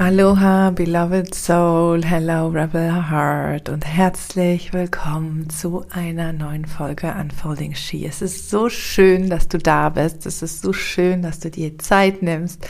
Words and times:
Aloha, 0.00 0.70
beloved 0.70 1.34
soul, 1.34 2.04
hello, 2.04 2.46
rebel 2.46 3.10
heart 3.10 3.68
und 3.68 3.84
herzlich 3.84 4.72
willkommen 4.72 5.50
zu 5.50 5.86
einer 5.90 6.32
neuen 6.32 6.66
Folge 6.66 7.12
Unfolding 7.12 7.74
She. 7.74 8.06
Es 8.06 8.22
ist 8.22 8.48
so 8.48 8.68
schön, 8.68 9.28
dass 9.28 9.48
du 9.48 9.58
da 9.58 9.88
bist. 9.88 10.24
Es 10.24 10.40
ist 10.40 10.62
so 10.62 10.72
schön, 10.72 11.22
dass 11.22 11.40
du 11.40 11.50
dir 11.50 11.76
Zeit 11.80 12.22
nimmst, 12.22 12.64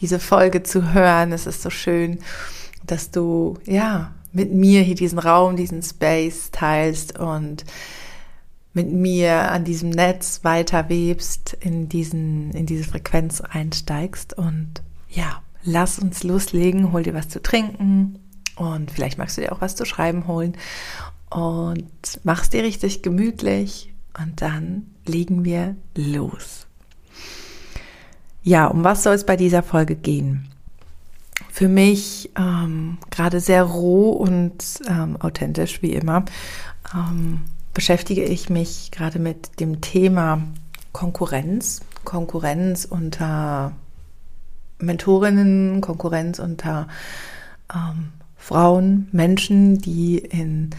diese 0.00 0.18
Folge 0.18 0.62
zu 0.62 0.94
hören. 0.94 1.32
Es 1.32 1.46
ist 1.46 1.60
so 1.60 1.68
schön, 1.68 2.20
dass 2.86 3.10
du, 3.10 3.58
ja, 3.66 4.12
mit 4.32 4.50
mir 4.54 4.80
hier 4.80 4.94
diesen 4.94 5.18
Raum, 5.18 5.56
diesen 5.56 5.82
Space 5.82 6.50
teilst 6.50 7.18
und 7.18 7.66
mit 8.72 8.90
mir 8.90 9.50
an 9.50 9.64
diesem 9.64 9.90
Netz 9.90 10.44
weiter 10.44 10.88
webst, 10.88 11.58
in 11.60 11.90
diesen, 11.90 12.52
in 12.52 12.64
diese 12.64 12.84
Frequenz 12.84 13.42
einsteigst 13.42 14.32
und 14.32 14.80
ja, 15.10 15.42
lass 15.62 15.98
uns 15.98 16.22
loslegen, 16.22 16.92
hol 16.92 17.02
dir 17.02 17.14
was 17.14 17.28
zu 17.28 17.42
trinken 17.42 18.18
und 18.56 18.90
vielleicht 18.90 19.18
magst 19.18 19.36
du 19.36 19.42
dir 19.42 19.52
auch 19.52 19.60
was 19.60 19.76
zu 19.76 19.84
schreiben 19.84 20.26
holen 20.26 20.56
und 21.30 22.20
mach's 22.24 22.50
dir 22.50 22.62
richtig 22.62 23.02
gemütlich 23.02 23.92
und 24.18 24.42
dann 24.42 24.86
legen 25.06 25.44
wir 25.44 25.76
los. 25.96 26.66
Ja, 28.42 28.66
um 28.66 28.84
was 28.84 29.02
soll 29.02 29.14
es 29.14 29.26
bei 29.26 29.36
dieser 29.36 29.62
Folge 29.62 29.96
gehen? 29.96 30.48
Für 31.50 31.68
mich 31.68 32.30
ähm, 32.38 32.98
gerade 33.10 33.40
sehr 33.40 33.64
roh 33.64 34.10
und 34.10 34.64
ähm, 34.88 35.16
authentisch 35.20 35.82
wie 35.82 35.92
immer 35.92 36.24
ähm, 36.94 37.42
beschäftige 37.74 38.24
ich 38.24 38.48
mich 38.48 38.90
gerade 38.90 39.18
mit 39.18 39.60
dem 39.60 39.80
Thema 39.80 40.42
Konkurrenz, 40.92 41.80
Konkurrenz 42.04 42.84
unter 42.84 43.72
Mentorinnen, 44.80 45.80
Konkurrenz 45.80 46.38
unter 46.38 46.88
ähm, 47.74 48.08
Frauen, 48.36 49.08
Menschen, 49.12 49.78
die 49.78 50.18
in 50.18 50.70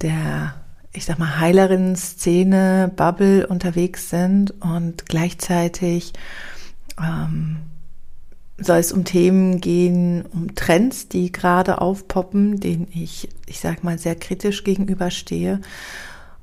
der, 0.00 0.54
ich 0.92 1.04
sag 1.04 1.18
mal, 1.18 1.40
Heilerinnen-Szene, 1.40 2.92
Bubble 2.94 3.46
unterwegs 3.46 4.10
sind 4.10 4.52
und 4.62 5.06
gleichzeitig 5.06 6.12
ähm, 7.00 7.58
soll 8.58 8.78
es 8.78 8.92
um 8.92 9.04
Themen 9.04 9.60
gehen, 9.60 10.24
um 10.32 10.54
Trends, 10.54 11.08
die 11.08 11.30
gerade 11.30 11.80
aufpoppen, 11.80 12.58
denen 12.60 12.88
ich, 12.92 13.28
ich 13.46 13.60
sag 13.60 13.84
mal, 13.84 13.98
sehr 13.98 14.16
kritisch 14.16 14.64
gegenüberstehe. 14.64 15.60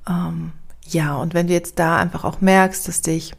Ähm, 0.08 0.52
ja, 0.88 1.16
und 1.16 1.34
wenn 1.34 1.48
du 1.48 1.54
jetzt 1.54 1.80
da 1.80 1.98
einfach 1.98 2.24
auch 2.24 2.42
merkst, 2.42 2.88
dass 2.88 3.02
dich 3.02 3.34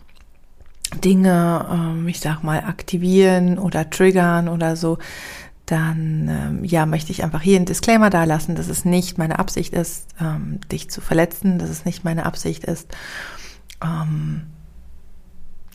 Dinge, 0.95 1.67
ähm, 1.71 2.09
ich 2.09 2.21
sag 2.21 2.43
mal, 2.43 2.61
aktivieren 2.61 3.59
oder 3.59 3.91
triggern 3.91 4.49
oder 4.49 4.77
so, 4.77 4.99
dann 5.67 6.29
ähm, 6.29 6.65
ja 6.65 6.87
möchte 6.87 7.11
ich 7.11 7.25
einfach 7.25 7.43
hier 7.43 7.57
einen 7.57 7.67
Disclaimer 7.67 8.09
da 8.09 8.25
lassen, 8.25 8.55
dass 8.55 8.69
es 8.69 8.85
nicht 8.85 9.19
meine 9.19 9.39
Absicht 9.39 9.75
ist, 9.75 10.07
ähm, 10.21 10.61
dich 10.71 10.91
zu 10.91 11.01
verletzen, 11.01 11.59
dass 11.59 11.71
es 11.71 11.85
nicht 11.85 12.05
meine 12.05 12.27
Absicht 12.27 12.65
ist, 12.65 12.89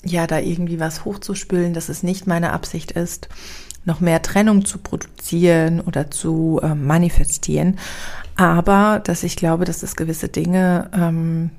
ja, 0.04 0.26
da 0.26 0.40
irgendwie 0.40 0.80
was 0.80 1.06
hochzuspülen, 1.06 1.76
dass 1.76 1.88
es 1.88 2.02
nicht 2.02 2.26
meine 2.26 2.52
Absicht 2.52 2.92
ist, 2.92 3.30
noch 3.86 4.00
mehr 4.00 4.24
Trennung 4.24 4.66
zu 4.66 4.80
produzieren 4.80 5.80
oder 5.80 6.10
zu 6.10 6.60
manifestieren, 6.76 7.78
aber 8.36 9.00
dass 9.04 9.22
ich 9.22 9.36
glaube, 9.36 9.66
dass 9.66 9.84
es 9.84 9.96
gewisse 9.96 10.30
Dinge 10.30 11.52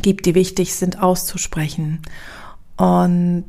gibt, 0.00 0.24
die 0.24 0.34
wichtig 0.34 0.74
sind 0.74 1.02
auszusprechen 1.02 2.00
und 2.76 3.44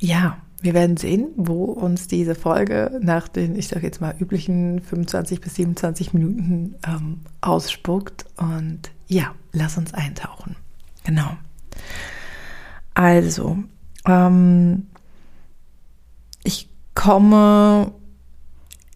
ja, 0.00 0.38
wir 0.64 0.72
werden 0.72 0.96
sehen, 0.96 1.28
wo 1.36 1.64
uns 1.64 2.08
diese 2.08 2.34
Folge 2.34 2.98
nach 3.02 3.28
den, 3.28 3.54
ich 3.54 3.68
sage 3.68 3.84
jetzt 3.86 4.00
mal, 4.00 4.14
üblichen 4.18 4.80
25 4.80 5.42
bis 5.42 5.56
27 5.56 6.14
Minuten 6.14 6.76
ähm, 6.86 7.20
ausspuckt. 7.42 8.24
Und 8.38 8.90
ja, 9.06 9.34
lass 9.52 9.76
uns 9.76 9.92
eintauchen. 9.92 10.56
Genau. 11.04 11.36
Also, 12.94 13.58
ähm, 14.06 14.86
ich 16.44 16.70
komme 16.94 17.92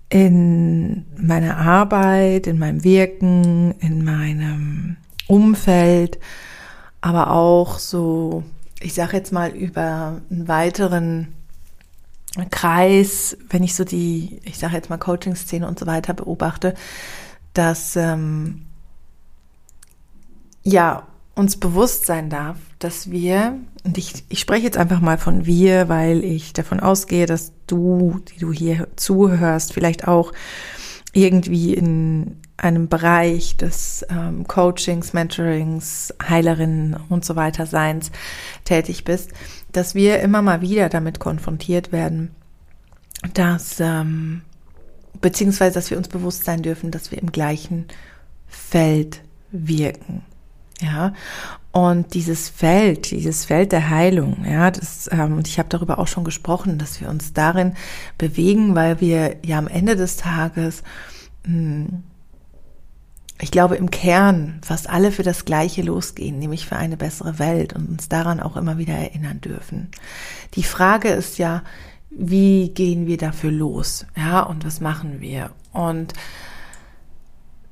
in 0.09 1.05
meiner 1.19 1.59
Arbeit, 1.59 2.47
in 2.47 2.59
meinem 2.59 2.83
Wirken, 2.83 3.73
in 3.81 4.05
meinem 4.05 4.97
Umfeld, 5.27 6.19
aber 7.03 7.31
auch 7.31 7.79
so 7.79 8.43
ich 8.81 8.95
sage 8.95 9.17
jetzt 9.17 9.33
mal 9.33 9.51
über 9.51 10.21
einen 10.31 10.49
weiteren 10.49 11.35
Kreis, 12.51 13.37
wenn 13.51 13.63
ich 13.63 13.75
so 13.75 13.85
die, 13.85 14.41
ich 14.45 14.59
sage 14.59 14.75
jetzt 14.75 14.91
mal 14.91 14.99
Coaching-Szene 14.99 15.67
und 15.67 15.79
so 15.79 15.87
weiter 15.87 16.15
beobachte, 16.15 16.75
dass 17.55 17.97
ähm, 17.97 18.67
ja 20.63 21.07
uns 21.35 21.57
bewusst 21.57 22.07
sein 22.07 22.31
darf, 22.31 22.59
dass 22.79 23.11
wir, 23.11 23.59
und 23.85 23.97
ich, 23.97 24.25
ich 24.29 24.41
spreche 24.41 24.65
jetzt 24.65 24.77
einfach 24.77 25.01
mal 25.01 25.19
von 25.19 25.47
wir, 25.47 25.89
weil 25.89 26.25
ich 26.25 26.53
davon 26.53 26.81
ausgehe, 26.81 27.27
dass 27.27 27.53
du, 27.67 28.21
die 28.33 28.39
du 28.39 28.53
hier 28.53 28.89
zuhörst, 28.97 29.73
vielleicht 29.73 30.07
auch 30.07 30.33
irgendwie 31.13 31.75
in 31.75 32.37
einem 32.59 32.89
Bereich 32.89 33.57
des 33.57 34.05
ähm, 34.11 34.47
Coachings, 34.47 35.13
Mentorings, 35.13 36.13
Heilerinnen 36.23 36.97
und 37.09 37.25
so 37.25 37.37
weiter 37.37 37.67
Seins 37.67 38.11
tätig 38.65 39.05
bist, 39.05 39.31
dass 39.73 39.95
wir 39.95 40.21
immer 40.21 40.43
mal 40.43 40.61
wieder 40.61 40.89
damit 40.89 41.21
konfrontiert 41.21 41.93
werden, 41.93 42.35
dass 43.33 43.81
ähm, 43.81 44.43
beziehungsweise 45.21 45.75
dass 45.75 45.91
wir 45.91 45.99
uns 45.99 46.09
bewusst 46.09 46.45
sein 46.45 46.63
dürfen, 46.63 46.91
dass 46.91 47.11
wir 47.11 47.19
im 47.19 47.33
gleichen 47.33 47.87
Feld 48.47 49.23
wirken. 49.51 50.23
Ja, 50.81 51.13
und 51.73 52.15
dieses 52.15 52.49
Feld, 52.49 53.11
dieses 53.11 53.45
Feld 53.45 53.73
der 53.73 53.91
Heilung, 53.91 54.45
ja, 54.49 54.71
das, 54.71 55.09
ähm, 55.11 55.37
und 55.37 55.49
ich 55.49 55.59
habe 55.59 55.69
darüber 55.69 55.99
auch 55.99 56.07
schon 56.07 56.23
gesprochen, 56.23 56.79
dass 56.79 57.01
wir 57.01 57.09
uns 57.09 57.33
darin 57.33 57.75
bewegen, 58.17 58.77
weil 58.77 59.01
wir 59.01 59.37
ja 59.45 59.59
am 59.59 59.67
Ende 59.67 59.97
des 59.97 60.17
Tages 60.17 60.85
mh, 61.45 61.53
hm, 61.53 62.03
ich 63.41 63.51
glaube, 63.51 63.77
im 63.77 63.91
Kern 63.91 64.61
fast 64.65 64.91
alle 64.91 65.13
für 65.13 65.23
das 65.23 65.45
Gleiche 65.45 65.83
losgehen, 65.83 66.39
nämlich 66.39 66.67
für 66.67 66.77
eine 66.77 66.97
bessere 66.97 67.39
Welt 67.39 67.73
und 67.73 67.89
uns 67.89 68.09
daran 68.09 68.41
auch 68.41 68.57
immer 68.57 68.79
wieder 68.79 68.95
erinnern 68.95 69.41
dürfen. 69.41 69.91
Die 70.55 70.65
Frage 70.65 71.09
ist 71.09 71.39
ja, 71.39 71.63
wie 72.11 72.71
gehen 72.71 73.07
wir 73.07 73.17
dafür 73.17 73.53
los? 73.53 74.07
Ja, 74.17 74.43
und 74.43 74.65
was 74.65 74.81
machen 74.81 75.21
wir? 75.21 75.51
Und 75.73 76.15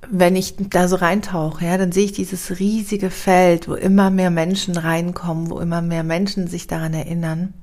wenn 0.09 0.37
ich 0.37 0.54
da 0.56 0.87
so 0.87 0.97
reintauche, 0.97 1.65
ja, 1.65 1.78
dann 1.78 1.91
sehe 1.91 2.04
ich 2.04 2.12
dieses 2.12 2.60
riesige 2.60 3.10
Feld, 3.10 3.69
wo 3.69 3.75
immer 3.75 4.10
mehr 4.10 4.31
Menschen 4.31 4.77
reinkommen, 4.77 5.50
wo 5.50 5.59
immer 5.59 5.83
mehr 5.83 6.04
Menschen 6.04 6.47
sich 6.47 6.69
daran 6.69 6.94
erinnern. 6.94 7.54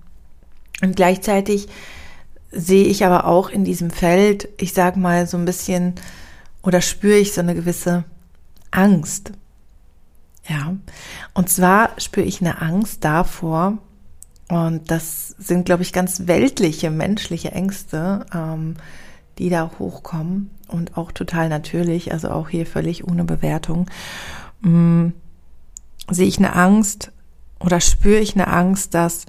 Und 0.82 0.98
gleichzeitig 0.98 1.70
sehe 2.52 2.86
ich 2.86 3.06
aber 3.06 3.26
auch 3.26 3.50
in 3.50 3.64
diesem 3.64 3.92
Feld, 3.92 4.50
ich 4.58 4.74
sag 4.74 4.98
mal 4.98 5.26
so 5.26 5.38
ein 5.38 5.46
bisschen, 5.46 5.96
oder 6.64 6.82
spüre 6.82 7.18
ich 7.18 7.34
so 7.34 7.42
eine 7.42 7.54
gewisse 7.54 8.06
Angst. 8.72 9.34
Ja, 10.48 10.76
und 11.34 11.50
zwar 11.50 11.92
spüre 12.00 12.26
ich 12.26 12.42
eine 12.42 12.62
Angst 12.62 13.06
davor, 13.06 13.78
und 14.50 14.92
das 14.92 15.30
sind, 15.30 15.66
glaube 15.66 15.84
ich, 15.84 15.94
ganz 15.94 16.28
weltliche, 16.28 16.92
menschliche 16.92 17.52
Ängste, 17.52 18.26
ähm, 18.34 18.76
die 19.38 19.50
da 19.50 19.72
hochkommen 19.80 20.52
und 20.68 20.98
auch 20.98 21.12
total 21.12 21.50
natürlich, 21.50 22.12
also 22.12 22.30
auch 22.30 22.50
hier 22.50 22.66
völlig 22.66 23.08
ohne 23.08 23.24
Bewertung. 23.24 23.90
Ähm, 24.64 25.14
sehe 26.10 26.28
ich 26.28 26.38
eine 26.38 26.56
Angst 26.56 27.12
oder 27.60 27.80
spüre 27.80 28.20
ich 28.20 28.36
eine 28.36 28.48
Angst, 28.48 28.94
dass 28.94 29.26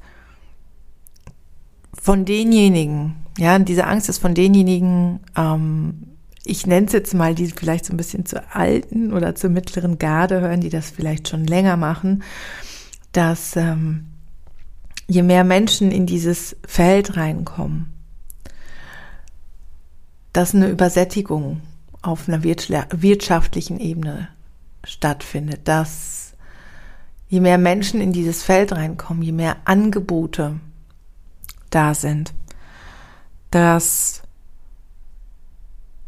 von 1.95 2.25
denjenigen, 2.25 3.17
ja, 3.39 3.59
diese 3.59 3.87
Angst 3.87 4.09
ist 4.09 4.19
von 4.19 4.35
denjenigen 4.35 5.21
ähm, 5.37 6.14
ich 6.45 6.67
nenne 6.67 6.87
es 6.87 6.93
jetzt 6.93 7.15
mal, 7.15 7.35
die 7.35 7.47
vielleicht 7.47 7.87
so 7.87 7.93
ein 7.93 7.97
bisschen 7.97 8.27
zur 8.27 8.55
alten 8.55 9.13
oder 9.13 9.35
zur 9.35 9.51
mittleren 9.51 9.99
Garde 9.99 10.41
hören, 10.41 10.61
die 10.61 10.69
das 10.69 10.91
vielleicht 10.91 11.29
schon 11.29 11.47
länger 11.47 11.77
machen, 11.77 12.23
dass 13.13 13.57
ähm, 13.57 14.07
je 15.07 15.23
mehr 15.23 15.45
Menschen 15.45 15.91
in 15.91 16.07
dieses 16.07 16.57
Feld 16.67 17.17
reinkommen, 17.17 17.93
dass 20.33 20.55
eine 20.55 20.69
Übersättigung 20.69 21.61
auf 22.03 22.29
einer 22.29 22.43
wirtschaftlichen 22.45 23.81
Ebene 23.81 24.29
stattfindet, 24.83 25.61
dass 25.65 26.35
je 27.29 27.41
mehr 27.41 27.57
Menschen 27.57 28.01
in 28.01 28.13
dieses 28.13 28.43
Feld 28.43 28.73
reinkommen, 28.73 29.23
je 29.23 29.33
mehr 29.33 29.57
Angebote 29.65 30.61
da 31.71 31.95
sind, 31.95 32.35
dass 33.51 34.24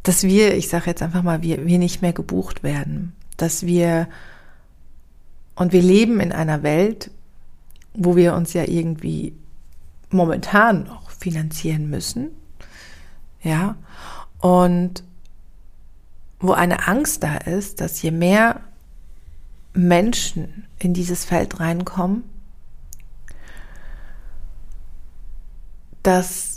dass 0.06 0.22
wir, 0.22 0.54
ich 0.54 0.68
sage 0.68 0.86
jetzt 0.86 1.02
einfach 1.02 1.24
mal, 1.24 1.42
wir, 1.42 1.66
wir 1.66 1.78
nicht 1.78 2.00
mehr 2.00 2.12
gebucht 2.12 2.62
werden, 2.62 3.12
dass 3.36 3.66
wir 3.66 4.08
und 5.56 5.72
wir 5.72 5.82
leben 5.82 6.20
in 6.20 6.30
einer 6.30 6.62
Welt, 6.62 7.10
wo 7.92 8.14
wir 8.14 8.34
uns 8.34 8.52
ja 8.52 8.62
irgendwie 8.62 9.34
momentan 10.10 10.88
auch 10.88 11.10
finanzieren 11.10 11.90
müssen. 11.90 12.28
Ja. 13.42 13.74
Und 14.38 15.02
wo 16.38 16.52
eine 16.52 16.86
Angst 16.86 17.24
da 17.24 17.38
ist, 17.38 17.80
dass 17.80 18.00
je 18.00 18.12
mehr 18.12 18.60
Menschen 19.72 20.68
in 20.78 20.94
dieses 20.94 21.24
Feld 21.24 21.58
reinkommen, 21.58 22.22
dass, 26.04 26.55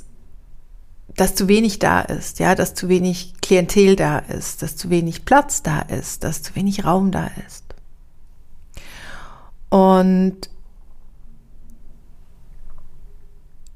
dass 1.20 1.36
zu 1.36 1.50
wenig 1.50 1.80
da 1.80 2.00
ist, 2.00 2.40
ja, 2.40 2.56
dass 2.56 2.76
zu 2.76 2.88
wenig 2.88 3.34
Klientel 3.42 3.98
da 3.98 4.20
ist, 4.20 4.62
dass 4.62 4.78
zu 4.78 4.90
wenig 4.90 5.26
Platz 5.26 5.62
da 5.62 5.82
ist, 5.82 6.24
dass 6.24 6.44
zu 6.44 6.56
wenig 6.56 6.86
Raum 6.86 7.12
da 7.12 7.30
ist. 7.46 7.66
Und 9.68 10.50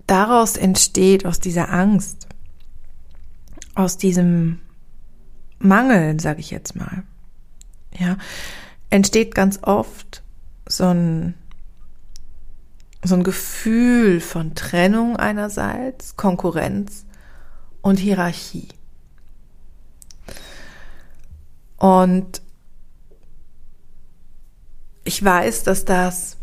daraus 0.07 0.55
entsteht, 0.55 1.25
aus 1.25 1.41
dieser 1.41 1.69
Angst, 1.69 2.29
aus 3.75 3.97
diesem 3.97 4.61
Mangel, 5.59 6.21
sage 6.21 6.39
ich 6.39 6.49
jetzt 6.49 6.77
mal, 6.77 7.03
ja, 7.91 8.15
entsteht 8.89 9.35
ganz 9.35 9.59
oft 9.63 10.23
so 10.65 10.85
ein 10.85 11.33
so 13.03 13.15
ein 13.15 13.25
Gefühl 13.25 14.21
von 14.21 14.55
Trennung 14.55 15.17
einerseits, 15.17 16.15
Konkurrenz 16.15 17.05
und 17.83 17.99
Hierarchie. 17.99 18.69
Und 21.77 22.41
ich 25.03 25.23
weiß, 25.23 25.63
dass 25.63 25.85
das 25.85 26.37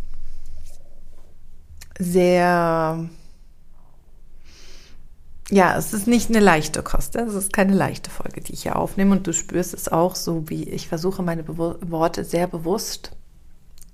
sehr, 1.99 3.09
ja, 5.51 5.77
es 5.79 5.95
ist 5.95 6.07
nicht 6.07 6.29
eine 6.29 6.41
leichte 6.41 6.83
Kost. 6.83 7.17
Es 7.17 7.35
ist 7.35 7.55
keine 7.55 7.75
leichte 7.75 8.11
Folge, 8.11 8.43
die 8.43 8.53
ich 8.53 8.63
hier 8.63 8.77
aufnehme. 8.77 9.13
Und 9.13 9.27
du 9.27 9.33
spürst 9.33 9.73
es 9.73 9.89
auch 9.89 10.15
so, 10.15 10.49
wie 10.51 10.65
ich 10.65 10.89
versuche, 10.89 11.23
meine 11.23 11.43
Be 11.43 11.79
Worte 11.81 12.25
sehr 12.25 12.47
bewusst 12.47 13.17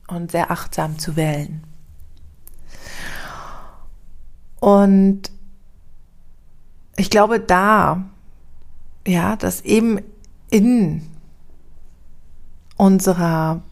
und 0.09 0.33
sehr 0.33 0.51
achtsam 0.51 0.99
zu 0.99 1.15
wählen. 1.15 1.63
Und 4.59 5.31
ich 6.97 7.11
glaube 7.11 7.41
da, 7.41 8.05
ja, 9.07 9.37
dass 9.37 9.61
eben 9.61 10.01
in 10.51 11.03
unserer 12.77 13.63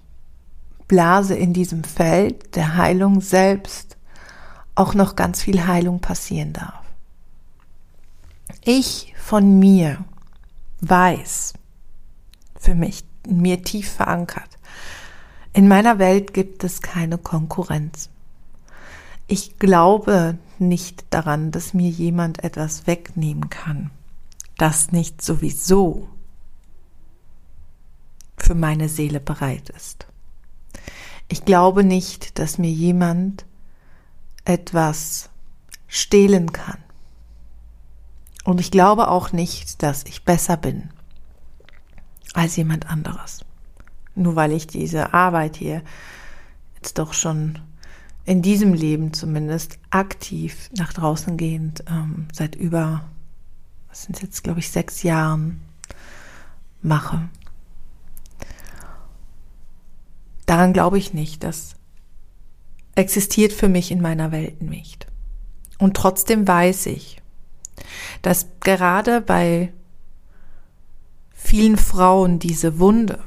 Blase, 0.88 1.34
in 1.34 1.52
diesem 1.52 1.84
Feld 1.84 2.56
der 2.56 2.76
Heilung 2.76 3.20
selbst 3.20 3.96
auch 4.74 4.94
noch 4.94 5.16
ganz 5.16 5.42
viel 5.42 5.66
Heilung 5.66 6.00
passieren 6.00 6.52
darf. 6.52 6.82
Ich 8.62 9.14
von 9.16 9.58
mir 9.58 10.04
weiß, 10.80 11.54
für 12.58 12.74
mich, 12.74 13.04
mir 13.26 13.62
tief 13.62 13.90
verankert, 13.92 14.58
in 15.52 15.68
meiner 15.68 15.98
Welt 15.98 16.34
gibt 16.34 16.64
es 16.64 16.82
keine 16.82 17.16
Konkurrenz. 17.16 18.10
Ich 19.26 19.58
glaube 19.58 20.38
nicht 20.58 21.06
daran, 21.10 21.50
dass 21.50 21.74
mir 21.74 21.88
jemand 21.88 22.44
etwas 22.44 22.86
wegnehmen 22.86 23.48
kann, 23.50 23.90
das 24.58 24.92
nicht 24.92 25.22
sowieso 25.22 26.08
für 28.36 28.54
meine 28.54 28.88
Seele 28.88 29.20
bereit 29.20 29.70
ist. 29.70 30.06
Ich 31.28 31.44
glaube 31.44 31.84
nicht, 31.84 32.38
dass 32.38 32.58
mir 32.58 32.70
jemand 32.70 33.46
etwas 34.44 35.30
stehlen 35.88 36.52
kann. 36.52 36.78
Und 38.44 38.60
ich 38.60 38.70
glaube 38.70 39.08
auch 39.08 39.32
nicht, 39.32 39.82
dass 39.82 40.04
ich 40.04 40.24
besser 40.24 40.58
bin 40.58 40.90
als 42.34 42.56
jemand 42.56 42.90
anderes. 42.90 43.44
Nur 44.14 44.36
weil 44.36 44.52
ich 44.52 44.66
diese 44.66 45.14
Arbeit 45.14 45.56
hier 45.56 45.82
jetzt 46.76 46.98
doch 46.98 47.14
schon 47.14 47.58
in 48.24 48.42
diesem 48.42 48.72
Leben 48.72 49.12
zumindest 49.12 49.78
aktiv 49.90 50.70
nach 50.76 50.92
draußen 50.92 51.36
gehend 51.36 51.84
ähm, 51.88 52.26
seit 52.32 52.54
über, 52.54 53.04
was 53.88 54.04
sind 54.04 54.22
jetzt, 54.22 54.42
glaube 54.42 54.60
ich, 54.60 54.70
sechs 54.70 55.02
Jahren 55.02 55.60
mache. 56.80 57.28
Daran 60.46 60.72
glaube 60.72 60.98
ich 60.98 61.12
nicht. 61.12 61.42
Das 61.44 61.74
existiert 62.94 63.52
für 63.52 63.68
mich 63.68 63.90
in 63.90 64.00
meiner 64.00 64.32
Welt 64.32 64.62
nicht. 64.62 65.06
Und 65.78 65.96
trotzdem 65.96 66.46
weiß 66.46 66.86
ich, 66.86 67.20
dass 68.22 68.46
gerade 68.60 69.20
bei 69.20 69.72
vielen 71.32 71.76
Frauen 71.76 72.38
diese 72.38 72.78
Wunde, 72.78 73.18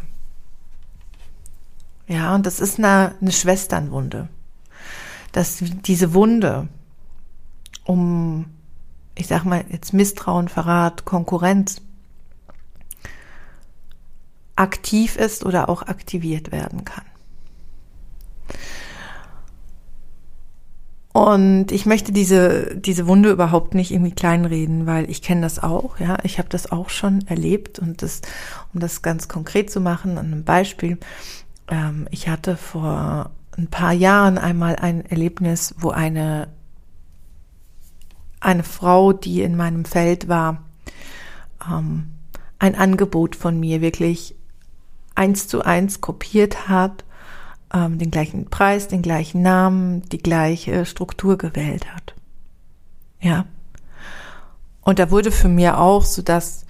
ja, 2.07 2.33
und 2.33 2.45
das 2.45 2.61
ist 2.61 2.79
eine, 2.79 3.15
eine 3.19 3.33
Schwesternwunde, 3.33 4.29
dass 5.31 5.63
diese 5.85 6.13
Wunde 6.13 6.67
um, 7.85 8.45
ich 9.15 9.27
sag 9.27 9.45
mal, 9.45 9.63
jetzt 9.69 9.93
Misstrauen, 9.93 10.47
Verrat, 10.49 11.05
Konkurrenz 11.05 11.81
aktiv 14.55 15.15
ist 15.15 15.45
oder 15.45 15.69
auch 15.69 15.83
aktiviert 15.83 16.51
werden 16.51 16.83
kann. 16.83 17.05
Und 21.13 21.71
ich 21.71 21.87
möchte 21.87 22.11
diese, 22.11 22.75
diese 22.75 23.07
Wunde 23.07 23.31
überhaupt 23.31 23.73
nicht 23.73 23.89
irgendwie 23.89 24.11
kleinreden, 24.11 24.85
weil 24.85 25.09
ich 25.09 25.23
kenne 25.23 25.41
das 25.41 25.57
auch, 25.57 25.99
ja. 25.99 26.17
Ich 26.21 26.37
habe 26.37 26.49
das 26.49 26.71
auch 26.71 26.91
schon 26.91 27.25
erlebt 27.25 27.79
und 27.79 28.03
das, 28.03 28.21
um 28.71 28.79
das 28.79 29.01
ganz 29.01 29.27
konkret 29.27 29.71
zu 29.71 29.81
machen, 29.81 30.19
an 30.19 30.27
einem 30.27 30.43
Beispiel. 30.43 30.99
Ähm, 31.69 32.07
ich 32.11 32.27
hatte 32.27 32.55
vor 32.55 33.31
ein 33.57 33.67
paar 33.67 33.93
Jahren 33.93 34.37
einmal 34.37 34.75
ein 34.75 35.05
Erlebnis, 35.05 35.73
wo 35.79 35.89
eine, 35.89 36.47
eine 38.39 38.63
Frau, 38.63 39.13
die 39.13 39.41
in 39.41 39.55
meinem 39.55 39.85
Feld 39.85 40.27
war, 40.27 40.63
ähm, 41.69 42.09
ein 42.59 42.75
Angebot 42.75 43.35
von 43.35 43.59
mir 43.59 43.81
wirklich 43.81 44.35
eins 45.15 45.47
zu 45.47 45.63
eins 45.63 46.01
kopiert 46.01 46.67
hat, 46.69 47.03
ähm, 47.73 47.97
den 47.97 48.11
gleichen 48.11 48.45
Preis, 48.45 48.87
den 48.87 49.01
gleichen 49.01 49.41
Namen, 49.41 50.03
die 50.09 50.19
gleiche 50.19 50.85
Struktur 50.85 51.37
gewählt 51.37 51.93
hat. 51.93 52.13
Ja. 53.19 53.45
Und 54.81 54.99
da 54.99 55.11
wurde 55.11 55.31
für 55.31 55.49
mir 55.49 55.79
auch 55.79 56.05
so 56.05 56.21
dass 56.21 56.67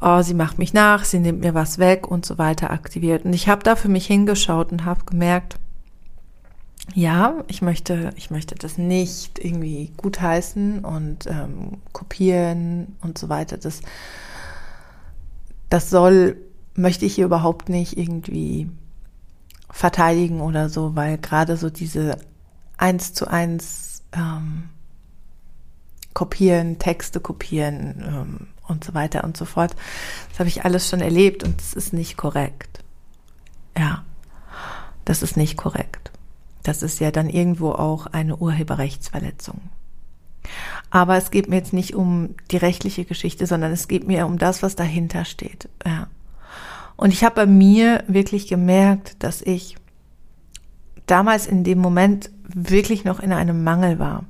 oh, 0.00 0.22
sie 0.22 0.34
macht 0.34 0.58
mich 0.58 0.72
nach, 0.72 1.04
sie 1.04 1.18
nimmt 1.18 1.40
mir 1.40 1.54
was 1.54 1.78
weg 1.78 2.08
und 2.08 2.24
so 2.24 2.38
weiter 2.38 2.70
aktiviert. 2.70 3.24
Und 3.24 3.32
ich 3.32 3.48
habe 3.48 3.62
da 3.62 3.76
für 3.76 3.88
mich 3.88 4.06
hingeschaut 4.06 4.72
und 4.72 4.84
habe 4.84 5.04
gemerkt, 5.04 5.56
ja, 6.94 7.44
ich 7.48 7.62
möchte, 7.62 8.10
ich 8.16 8.30
möchte 8.30 8.54
das 8.54 8.78
nicht 8.78 9.38
irgendwie 9.38 9.92
gutheißen 9.96 10.84
und 10.84 11.26
ähm, 11.26 11.78
kopieren 11.92 12.96
und 13.00 13.18
so 13.18 13.28
weiter. 13.28 13.56
Das, 13.56 13.80
das 15.68 15.90
soll, 15.90 16.36
möchte 16.74 17.04
ich 17.04 17.14
hier 17.14 17.26
überhaupt 17.26 17.68
nicht 17.68 17.96
irgendwie 17.96 18.70
verteidigen 19.70 20.40
oder 20.40 20.68
so, 20.68 20.96
weil 20.96 21.18
gerade 21.18 21.56
so 21.56 21.70
diese 21.70 22.18
eins 22.76 23.12
zu 23.12 23.28
eins 23.28 24.02
ähm, 24.12 24.70
kopieren, 26.12 26.78
Texte 26.78 27.20
kopieren, 27.20 28.02
ähm, 28.06 28.46
und 28.70 28.84
so 28.84 28.94
weiter 28.94 29.24
und 29.24 29.36
so 29.36 29.44
fort. 29.44 29.74
Das 30.30 30.38
habe 30.38 30.48
ich 30.48 30.64
alles 30.64 30.88
schon 30.88 31.00
erlebt 31.00 31.44
und 31.44 31.60
das 31.60 31.74
ist 31.74 31.92
nicht 31.92 32.16
korrekt. 32.16 32.82
Ja, 33.76 34.04
das 35.04 35.22
ist 35.22 35.36
nicht 35.36 35.56
korrekt. 35.56 35.99
Das 36.70 36.84
ist 36.84 37.00
ja 37.00 37.10
dann 37.10 37.28
irgendwo 37.28 37.72
auch 37.72 38.06
eine 38.06 38.36
Urheberrechtsverletzung. 38.36 39.60
Aber 40.88 41.16
es 41.16 41.32
geht 41.32 41.48
mir 41.48 41.56
jetzt 41.56 41.72
nicht 41.72 41.96
um 41.96 42.36
die 42.52 42.58
rechtliche 42.58 43.04
Geschichte, 43.04 43.48
sondern 43.48 43.72
es 43.72 43.88
geht 43.88 44.06
mir 44.06 44.24
um 44.24 44.38
das, 44.38 44.62
was 44.62 44.76
dahinter 44.76 45.24
steht. 45.24 45.68
Ja. 45.84 46.06
Und 46.96 47.12
ich 47.12 47.24
habe 47.24 47.34
bei 47.34 47.46
mir 47.46 48.04
wirklich 48.06 48.46
gemerkt, 48.46 49.16
dass 49.24 49.42
ich 49.42 49.78
damals 51.06 51.48
in 51.48 51.64
dem 51.64 51.80
Moment 51.80 52.30
wirklich 52.44 53.04
noch 53.04 53.18
in 53.18 53.32
einem 53.32 53.64
Mangel 53.64 53.98
war. 53.98 54.24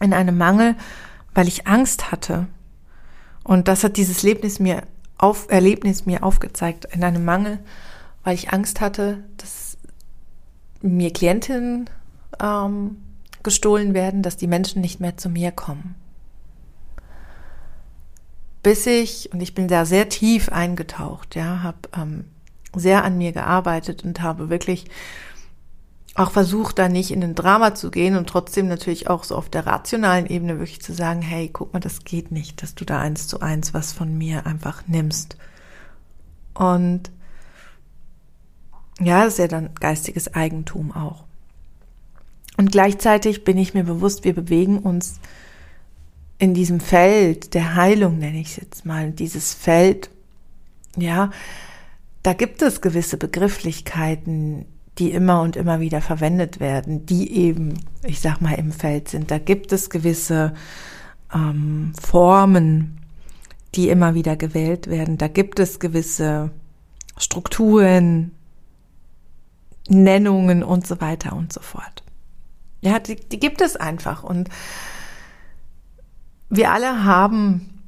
In 0.00 0.14
einem 0.14 0.38
Mangel, 0.38 0.76
weil 1.34 1.48
ich 1.48 1.66
Angst 1.66 2.12
hatte, 2.12 2.46
und 3.42 3.66
das 3.66 3.82
hat 3.82 3.96
dieses 3.96 4.18
Erlebnis 4.22 4.60
mir, 4.60 4.84
auf, 5.16 5.48
Erlebnis 5.50 6.06
mir 6.06 6.22
aufgezeigt, 6.22 6.84
in 6.92 7.02
einem 7.02 7.24
Mangel, 7.24 7.58
weil 8.22 8.36
ich 8.36 8.52
Angst 8.52 8.80
hatte, 8.80 9.24
dass 9.36 9.67
mir 10.80 11.12
Klientinnen 11.12 11.90
ähm, 12.40 12.96
gestohlen 13.42 13.94
werden, 13.94 14.22
dass 14.22 14.36
die 14.36 14.46
Menschen 14.46 14.80
nicht 14.80 15.00
mehr 15.00 15.16
zu 15.16 15.28
mir 15.28 15.52
kommen. 15.52 15.94
Bis 18.62 18.86
ich, 18.86 19.32
und 19.32 19.40
ich 19.40 19.54
bin 19.54 19.68
da 19.68 19.84
sehr 19.84 20.08
tief 20.08 20.48
eingetaucht, 20.48 21.34
ja, 21.36 21.62
habe 21.62 21.78
ähm, 21.96 22.24
sehr 22.74 23.04
an 23.04 23.16
mir 23.16 23.32
gearbeitet 23.32 24.04
und 24.04 24.20
habe 24.20 24.50
wirklich 24.50 24.86
auch 26.14 26.32
versucht, 26.32 26.78
da 26.78 26.88
nicht 26.88 27.12
in 27.12 27.22
ein 27.22 27.34
Drama 27.36 27.74
zu 27.74 27.90
gehen 27.90 28.16
und 28.16 28.28
trotzdem 28.28 28.66
natürlich 28.66 29.08
auch 29.08 29.22
so 29.22 29.36
auf 29.36 29.48
der 29.48 29.66
rationalen 29.66 30.26
Ebene 30.26 30.58
wirklich 30.58 30.82
zu 30.82 30.92
sagen, 30.92 31.22
hey, 31.22 31.48
guck 31.52 31.72
mal, 31.72 31.80
das 31.80 32.02
geht 32.02 32.32
nicht, 32.32 32.60
dass 32.62 32.74
du 32.74 32.84
da 32.84 32.98
eins 32.98 33.28
zu 33.28 33.40
eins 33.40 33.72
was 33.72 33.92
von 33.92 34.18
mir 34.18 34.44
einfach 34.44 34.82
nimmst. 34.88 35.36
Und 36.54 37.12
ja, 39.00 39.24
das 39.24 39.34
ist 39.34 39.38
ja 39.38 39.48
dann 39.48 39.70
geistiges 39.78 40.34
Eigentum 40.34 40.92
auch. 40.92 41.24
Und 42.56 42.72
gleichzeitig 42.72 43.44
bin 43.44 43.56
ich 43.56 43.74
mir 43.74 43.84
bewusst, 43.84 44.24
wir 44.24 44.34
bewegen 44.34 44.78
uns 44.78 45.20
in 46.38 46.54
diesem 46.54 46.80
Feld 46.80 47.54
der 47.54 47.74
Heilung, 47.74 48.18
nenne 48.18 48.40
ich 48.40 48.48
es 48.48 48.56
jetzt 48.56 48.86
mal, 48.86 49.12
dieses 49.12 49.54
Feld, 49.54 50.10
ja, 50.96 51.30
da 52.22 52.32
gibt 52.32 52.62
es 52.62 52.80
gewisse 52.80 53.16
Begrifflichkeiten, 53.16 54.66
die 54.98 55.12
immer 55.12 55.42
und 55.42 55.54
immer 55.54 55.80
wieder 55.80 56.00
verwendet 56.00 56.58
werden, 56.58 57.06
die 57.06 57.32
eben, 57.32 57.74
ich 58.02 58.20
sag 58.20 58.40
mal, 58.40 58.54
im 58.54 58.72
Feld 58.72 59.08
sind. 59.08 59.30
Da 59.30 59.38
gibt 59.38 59.72
es 59.72 59.90
gewisse 59.90 60.54
ähm, 61.32 61.92
Formen, 62.00 62.98
die 63.74 63.88
immer 63.88 64.14
wieder 64.14 64.36
gewählt 64.36 64.88
werden. 64.88 65.18
Da 65.18 65.28
gibt 65.28 65.60
es 65.60 65.78
gewisse 65.78 66.50
Strukturen, 67.16 68.32
Nennungen 69.88 70.62
und 70.62 70.86
so 70.86 71.00
weiter 71.00 71.34
und 71.34 71.52
so 71.52 71.60
fort. 71.60 72.02
Ja, 72.80 72.98
die, 72.98 73.16
die 73.16 73.40
gibt 73.40 73.60
es 73.60 73.76
einfach. 73.76 74.22
Und 74.22 74.48
wir 76.48 76.70
alle 76.70 77.04
haben 77.04 77.82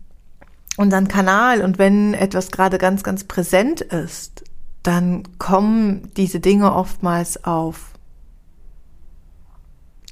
unseren 0.76 1.08
Kanal 1.08 1.62
und 1.62 1.78
wenn 1.78 2.14
etwas 2.14 2.50
gerade 2.50 2.78
ganz, 2.78 3.02
ganz 3.02 3.24
präsent 3.24 3.80
ist, 3.80 4.44
dann 4.82 5.24
kommen 5.38 6.10
diese 6.16 6.40
Dinge 6.40 6.74
oftmals 6.74 7.44
auf 7.44 7.92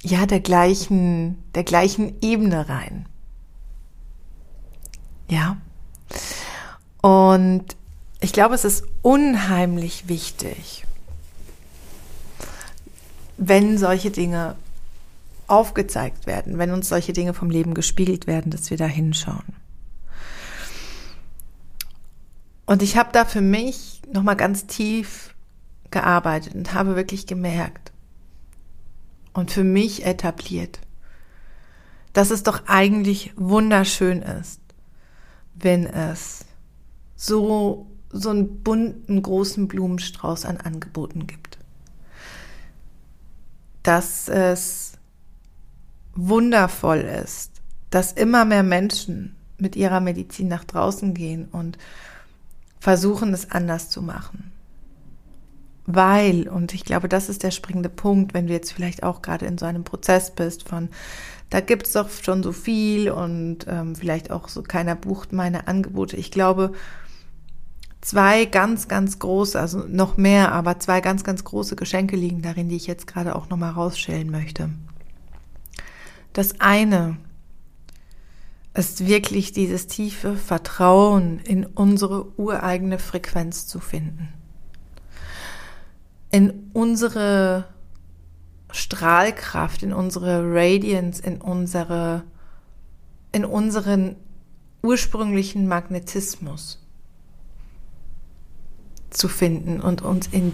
ja 0.03 0.27
der 0.27 0.41
gleichen 0.41 1.43
der 1.55 1.65
gleichen 1.65 2.21
Ebene 2.21 2.69
rein. 2.69 3.07
Ja. 5.29 5.57
Und 7.01 7.65
ich 8.21 8.33
glaube, 8.33 8.55
es 8.55 8.65
ist 8.65 8.85
unheimlich 9.03 10.09
wichtig, 10.09 10.85
wenn 13.39 13.79
solche 13.79 14.11
Dinge 14.11 14.57
aufgezeigt 15.47 16.27
werden, 16.27 16.59
wenn 16.59 16.73
uns 16.73 16.89
solche 16.89 17.13
Dinge 17.15 17.33
vom 17.33 17.49
Leben 17.49 17.73
gespiegelt 17.73 18.27
werden, 18.27 18.51
dass 18.51 18.69
wir 18.69 18.77
da 18.77 18.85
hinschauen. 18.85 19.57
Und 22.67 22.83
ich 22.83 22.99
habe 22.99 23.11
da 23.13 23.25
für 23.25 23.41
mich 23.41 24.03
nochmal 24.13 24.37
ganz 24.37 24.67
tief 24.67 25.35
gearbeitet 25.91 26.55
und 26.55 26.75
habe 26.75 26.97
wirklich 26.97 27.27
gemerkt 27.27 27.93
und 29.33 29.51
für 29.51 29.65
mich 29.65 30.05
etabliert, 30.05 30.81
dass 32.13 32.31
es 32.31 32.43
doch 32.43 32.65
eigentlich 32.67 33.33
wunderschön 33.37 34.21
ist, 34.21 34.61
wenn 35.55 35.87
es 35.87 36.45
so, 37.17 37.87
so 38.11 38.29
einen 38.31 38.63
bunten, 38.63 39.23
großen 39.23 39.67
Blumenstrauß 39.67 40.45
an 40.45 40.59
Angeboten 40.59 41.27
gibt. 41.27 41.48
Dass 43.83 44.29
es 44.29 44.93
wundervoll 46.15 46.99
ist, 46.99 47.53
dass 47.91 48.13
immer 48.13 48.45
mehr 48.45 48.63
Menschen 48.63 49.37
mit 49.59 49.77
ihrer 49.77 50.01
Medizin 50.01 50.49
nach 50.49 50.65
draußen 50.65 51.15
gehen 51.15 51.49
und 51.51 51.79
versuchen 52.81 53.33
es 53.35 53.51
anders 53.51 53.91
zu 53.91 54.03
machen. 54.03 54.53
Weil, 55.87 56.49
und 56.49 56.75
ich 56.75 56.85
glaube, 56.85 57.09
das 57.09 57.29
ist 57.29 57.43
der 57.43 57.51
springende 57.51 57.89
Punkt, 57.89 58.35
wenn 58.35 58.47
du 58.47 58.53
jetzt 58.53 58.73
vielleicht 58.73 59.03
auch 59.03 59.23
gerade 59.23 59.47
in 59.47 59.57
so 59.57 59.65
einem 59.65 59.85
Prozess 59.85 60.31
bist 60.31 60.69
von, 60.69 60.91
da 61.51 61.61
gibt 61.61 61.87
es 61.87 61.95
doch 61.95 62.11
schon 62.11 62.43
so 62.43 62.53
viel 62.53 63.11
und 63.11 63.67
ähm, 63.69 63.97
vielleicht 63.97 64.31
auch 64.31 64.49
so 64.49 64.63
keiner 64.63 64.95
bucht 64.95 65.33
meine 65.33 65.67
Angebote. 65.67 66.17
Ich 66.17 66.31
glaube, 66.31 66.73
zwei 68.01 68.45
ganz, 68.45 68.89
ganz 68.89 69.19
große, 69.19 69.59
also 69.59 69.85
noch 69.89 70.17
mehr, 70.17 70.53
aber 70.53 70.79
zwei 70.79 71.01
ganz, 71.01 71.25
ganz 71.25 71.45
große 71.45 71.77
Geschenke 71.77 72.17
liegen 72.17 72.43
darin, 72.43 72.69
die 72.69 72.77
ich 72.77 72.87
jetzt 72.87 73.07
gerade 73.07 73.35
auch 73.35 73.49
nochmal 73.49 73.73
rausstellen 73.73 74.31
möchte. 74.31 74.71
Das 76.33 76.61
eine 76.61 77.17
ist 78.75 79.07
wirklich 79.07 79.53
dieses 79.53 79.89
tiefe 79.89 80.37
Vertrauen 80.37 81.41
in 81.41 81.67
unsere 81.67 82.39
ureigene 82.39 82.99
Frequenz 82.99 83.67
zu 83.67 83.81
finden. 83.81 84.29
In 86.31 86.71
unsere 86.75 87.67
Strahlkraft, 88.71 89.83
in 89.83 89.93
unsere 89.93 90.43
Radiance, 90.45 91.23
in 91.23 91.41
unsere, 91.41 92.23
in 93.33 93.45
unseren 93.45 94.15
ursprünglichen 94.83 95.67
Magnetismus 95.67 96.79
zu 99.11 99.29
finden 99.29 99.81
und 99.81 100.03
uns 100.03 100.27
in, 100.29 100.53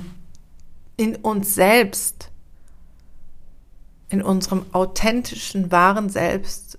in 0.97 1.17
uns 1.17 1.55
selbst, 1.55 2.31
in 4.09 4.23
unserem 4.23 4.67
authentischen, 4.73 5.71
wahren 5.71 6.09
Selbst 6.09 6.79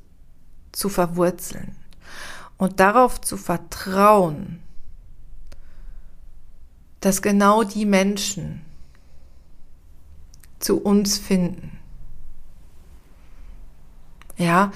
zu 0.72 0.90
verwurzeln 0.90 1.76
und 2.58 2.80
darauf 2.80 3.20
zu 3.20 3.38
vertrauen, 3.38 4.62
dass 7.02 7.22
genau 7.22 7.64
die 7.64 7.86
Menschen 7.86 8.62
zu 10.60 10.82
uns 10.82 11.18
finden. 11.18 11.78
Ja, 14.38 14.72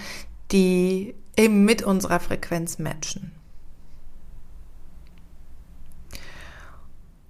die 0.51 1.15
eben 1.35 1.65
mit 1.65 1.81
unserer 1.81 2.19
Frequenz 2.19 2.79
matchen. 2.79 3.38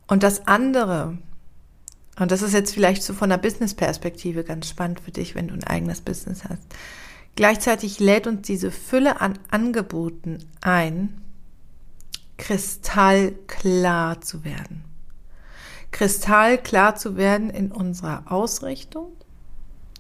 Und 0.10 0.24
das 0.24 0.48
andere, 0.48 1.20
und 2.18 2.32
das 2.32 2.42
ist 2.42 2.54
jetzt 2.54 2.74
vielleicht 2.74 3.04
so 3.04 3.14
von 3.14 3.30
der 3.30 3.38
Business-Perspektive 3.38 4.44
ganz 4.44 4.68
spannend 4.68 5.00
für 5.00 5.12
dich, 5.12 5.36
wenn 5.36 5.50
du 5.50 5.54
ein 5.54 5.64
eigenes 5.64 6.02
Business 6.02 6.44
hast. 6.46 6.64
Gleichzeitig 7.36 8.00
lädt 8.00 8.26
uns 8.26 8.46
diese 8.48 8.72
Fülle 8.72 9.22
an 9.22 9.38
Angeboten 9.52 10.40
ein, 10.62 11.22
kristallklar 12.38 14.20
zu 14.22 14.44
werden. 14.44 14.84
Kristallklar 15.92 16.96
zu 16.96 17.16
werden 17.16 17.52
in 17.52 17.72
unserer 17.72 18.32
Ausrichtung, 18.32 19.12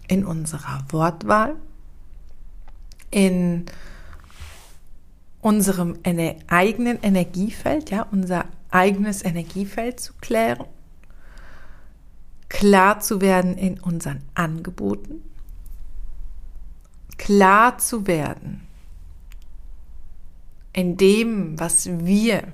in 0.08 0.26
unserer 0.26 0.86
Wortwahl, 0.90 1.56
in 3.12 3.68
unserem 5.42 6.00
eigenen 6.48 7.00
Energiefeld, 7.04 7.92
ja, 7.92 8.08
unser 8.12 8.46
eigenes 8.72 9.24
Energiefeld 9.24 10.00
zu 10.00 10.14
klären, 10.22 10.66
klar 12.50 13.00
zu 13.00 13.22
werden 13.22 13.58
in 13.58 13.80
unseren 13.80 14.22
Angeboten, 14.36 15.22
klar 17.18 17.78
zu 17.78 18.08
werden 18.08 18.68
in 20.74 20.98
dem, 20.98 21.60
was 21.60 21.88
wir 21.88 22.54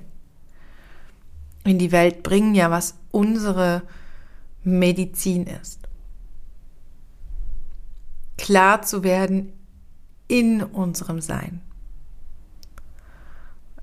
in 1.64 1.78
die 1.78 1.92
Welt 1.92 2.22
bringen, 2.22 2.54
ja, 2.54 2.70
was 2.70 2.96
unsere 3.10 3.82
Medizin 4.62 5.46
ist. 5.46 5.80
Klar 8.36 8.82
zu 8.82 9.02
werden 9.02 9.52
in 10.28 10.62
unserem 10.62 11.20
Sein. 11.20 11.60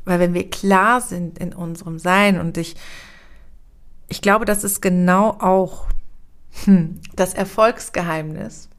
Weil 0.05 0.19
wenn 0.19 0.33
wir 0.33 0.49
klar 0.49 1.01
sind 1.01 1.39
in 1.39 1.53
unserem 1.53 1.99
Sein 1.99 2.39
und 2.39 2.57
ich, 2.57 2.75
ich 4.07 4.21
glaube, 4.21 4.45
das 4.45 4.63
ist 4.63 4.81
genau 4.81 5.37
auch 5.39 5.87
hm, 6.65 6.99
das 7.15 7.33
Erfolgsgeheimnis 7.33 8.69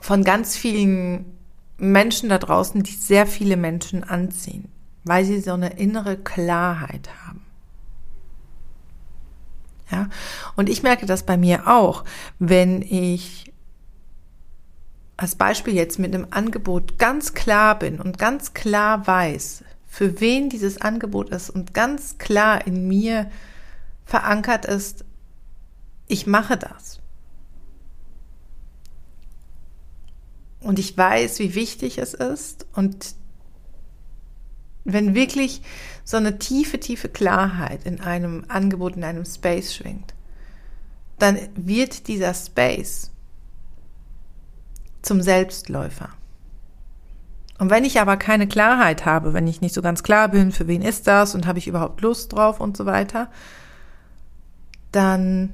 von 0.00 0.24
ganz 0.24 0.56
vielen 0.56 1.38
Menschen 1.78 2.28
da 2.28 2.38
draußen, 2.38 2.82
die 2.82 2.92
sehr 2.92 3.26
viele 3.26 3.56
Menschen 3.56 4.04
anziehen, 4.04 4.68
weil 5.04 5.24
sie 5.24 5.40
so 5.40 5.52
eine 5.52 5.78
innere 5.78 6.16
Klarheit 6.16 7.08
haben. 7.26 7.44
Ja, 9.90 10.08
und 10.56 10.70
ich 10.70 10.82
merke 10.82 11.06
das 11.06 11.24
bei 11.24 11.36
mir 11.36 11.68
auch, 11.68 12.04
wenn 12.38 12.80
ich 12.82 13.51
als 15.22 15.36
Beispiel 15.36 15.74
jetzt 15.74 16.00
mit 16.00 16.12
einem 16.12 16.26
Angebot 16.30 16.98
ganz 16.98 17.32
klar 17.32 17.78
bin 17.78 18.00
und 18.00 18.18
ganz 18.18 18.54
klar 18.54 19.06
weiß, 19.06 19.62
für 19.86 20.20
wen 20.20 20.48
dieses 20.48 20.80
Angebot 20.80 21.30
ist 21.30 21.48
und 21.48 21.74
ganz 21.74 22.18
klar 22.18 22.66
in 22.66 22.88
mir 22.88 23.30
verankert 24.04 24.64
ist, 24.64 25.04
ich 26.08 26.26
mache 26.26 26.56
das. 26.56 26.98
Und 30.58 30.80
ich 30.80 30.98
weiß, 30.98 31.38
wie 31.38 31.54
wichtig 31.54 31.98
es 31.98 32.14
ist. 32.14 32.66
Und 32.72 33.14
wenn 34.82 35.14
wirklich 35.14 35.62
so 36.02 36.16
eine 36.16 36.40
tiefe, 36.40 36.80
tiefe 36.80 37.08
Klarheit 37.08 37.84
in 37.84 38.00
einem 38.00 38.44
Angebot, 38.48 38.96
in 38.96 39.04
einem 39.04 39.24
Space 39.24 39.72
schwingt, 39.72 40.14
dann 41.20 41.38
wird 41.54 42.08
dieser 42.08 42.34
Space 42.34 43.12
zum 45.02 45.20
Selbstläufer. 45.20 46.10
Und 47.58 47.70
wenn 47.70 47.84
ich 47.84 48.00
aber 48.00 48.16
keine 48.16 48.48
Klarheit 48.48 49.04
habe, 49.04 49.34
wenn 49.34 49.46
ich 49.46 49.60
nicht 49.60 49.74
so 49.74 49.82
ganz 49.82 50.02
klar 50.02 50.28
bin, 50.28 50.50
für 50.50 50.66
wen 50.66 50.82
ist 50.82 51.06
das 51.06 51.34
und 51.34 51.46
habe 51.46 51.58
ich 51.58 51.68
überhaupt 51.68 52.00
Lust 52.00 52.32
drauf 52.32 52.60
und 52.60 52.76
so 52.76 52.86
weiter, 52.86 53.28
dann, 54.90 55.52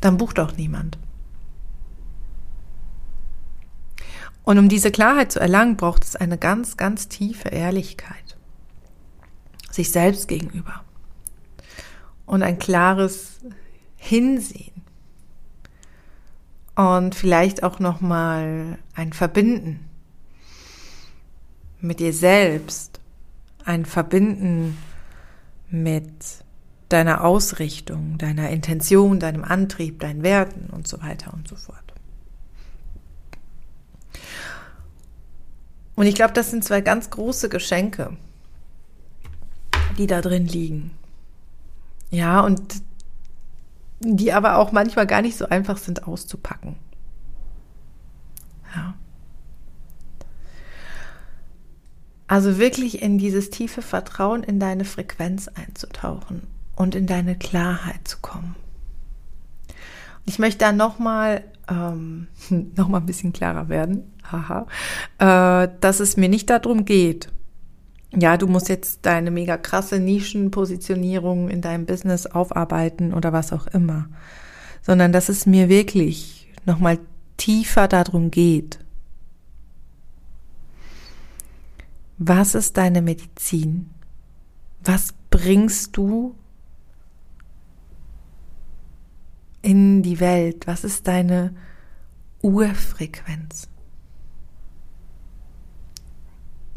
dann 0.00 0.16
bucht 0.16 0.40
auch 0.40 0.56
niemand. 0.56 0.98
Und 4.42 4.58
um 4.58 4.68
diese 4.68 4.90
Klarheit 4.90 5.30
zu 5.30 5.38
erlangen, 5.38 5.76
braucht 5.76 6.04
es 6.04 6.16
eine 6.16 6.38
ganz, 6.38 6.76
ganz 6.76 7.06
tiefe 7.06 7.50
Ehrlichkeit. 7.50 8.36
Sich 9.70 9.92
selbst 9.92 10.26
gegenüber. 10.26 10.82
Und 12.26 12.42
ein 12.42 12.58
klares 12.58 13.38
Hinsehen. 13.96 14.79
Und 16.80 17.14
vielleicht 17.14 17.62
auch 17.62 17.78
nochmal 17.78 18.78
ein 18.94 19.12
Verbinden 19.12 19.86
mit 21.78 22.00
dir 22.00 22.14
selbst, 22.14 23.00
ein 23.66 23.84
Verbinden 23.84 24.78
mit 25.68 26.10
deiner 26.88 27.22
Ausrichtung, 27.22 28.16
deiner 28.16 28.48
Intention, 28.48 29.20
deinem 29.20 29.44
Antrieb, 29.44 30.00
deinen 30.00 30.22
Werten 30.22 30.70
und 30.70 30.88
so 30.88 31.02
weiter 31.02 31.34
und 31.34 31.46
so 31.48 31.54
fort. 31.54 31.92
Und 35.96 36.06
ich 36.06 36.14
glaube, 36.14 36.32
das 36.32 36.50
sind 36.50 36.64
zwei 36.64 36.80
ganz 36.80 37.10
große 37.10 37.50
Geschenke, 37.50 38.16
die 39.98 40.06
da 40.06 40.22
drin 40.22 40.46
liegen. 40.46 40.92
Ja, 42.08 42.40
und 42.40 42.80
die 44.00 44.32
aber 44.32 44.56
auch 44.56 44.72
manchmal 44.72 45.06
gar 45.06 45.22
nicht 45.22 45.36
so 45.36 45.46
einfach 45.46 45.76
sind 45.76 46.06
auszupacken. 46.08 46.76
Ja. 48.74 48.94
Also 52.26 52.58
wirklich 52.58 53.02
in 53.02 53.18
dieses 53.18 53.50
tiefe 53.50 53.82
Vertrauen 53.82 54.42
in 54.42 54.60
deine 54.60 54.84
Frequenz 54.84 55.48
einzutauchen 55.48 56.46
und 56.76 56.94
in 56.94 57.06
deine 57.06 57.36
Klarheit 57.36 58.06
zu 58.06 58.18
kommen. 58.20 58.56
Ich 60.24 60.38
möchte 60.38 60.58
da 60.58 60.72
nochmal 60.72 61.44
ähm, 61.68 62.28
noch 62.76 62.92
ein 62.92 63.06
bisschen 63.06 63.32
klarer 63.32 63.68
werden, 63.68 64.04
haha, 64.30 64.66
äh, 65.18 65.68
dass 65.80 66.00
es 66.00 66.16
mir 66.16 66.28
nicht 66.28 66.48
darum 66.48 66.84
geht, 66.84 67.30
ja, 68.14 68.36
du 68.36 68.46
musst 68.46 68.68
jetzt 68.68 69.00
deine 69.06 69.30
mega 69.30 69.56
krasse 69.56 69.98
Nischenpositionierung 69.98 71.48
in 71.48 71.60
deinem 71.60 71.86
Business 71.86 72.26
aufarbeiten 72.26 73.14
oder 73.14 73.32
was 73.32 73.52
auch 73.52 73.66
immer, 73.68 74.08
sondern 74.82 75.12
dass 75.12 75.28
es 75.28 75.46
mir 75.46 75.68
wirklich 75.68 76.48
nochmal 76.66 76.98
tiefer 77.36 77.88
darum 77.88 78.30
geht, 78.30 78.80
Was 82.22 82.54
ist 82.54 82.76
deine 82.76 83.00
Medizin? 83.00 83.88
Was 84.84 85.14
bringst 85.30 85.96
du 85.96 86.34
in 89.62 90.02
die 90.02 90.20
Welt? 90.20 90.66
Was 90.66 90.84
ist 90.84 91.08
deine 91.08 91.54
Urfrequenz? 92.42 93.70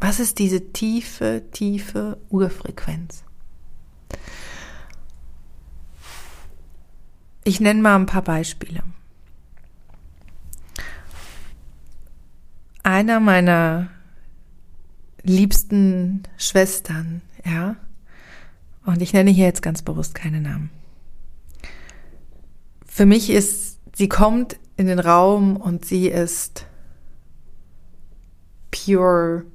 Was 0.03 0.19
ist 0.19 0.37
diese 0.37 0.73
tiefe, 0.73 1.43
tiefe 1.53 2.17
Urfrequenz? 2.29 3.23
Ich 7.45 7.61
nenne 7.61 7.81
mal 7.81 7.95
ein 7.95 8.05
paar 8.05 8.21
Beispiele. 8.21 8.83
Einer 12.83 13.21
meiner 13.21 13.91
liebsten 15.21 16.23
Schwestern, 16.35 17.21
ja. 17.45 17.77
Und 18.85 19.01
ich 19.01 19.13
nenne 19.13 19.31
hier 19.31 19.45
jetzt 19.45 19.61
ganz 19.61 19.83
bewusst 19.83 20.15
keine 20.15 20.41
Namen. 20.41 20.69
Für 22.85 23.05
mich 23.05 23.29
ist, 23.29 23.79
sie 23.95 24.09
kommt 24.09 24.59
in 24.75 24.87
den 24.87 24.99
Raum 24.99 25.55
und 25.55 25.85
sie 25.85 26.09
ist 26.09 26.65
pure 28.69 29.45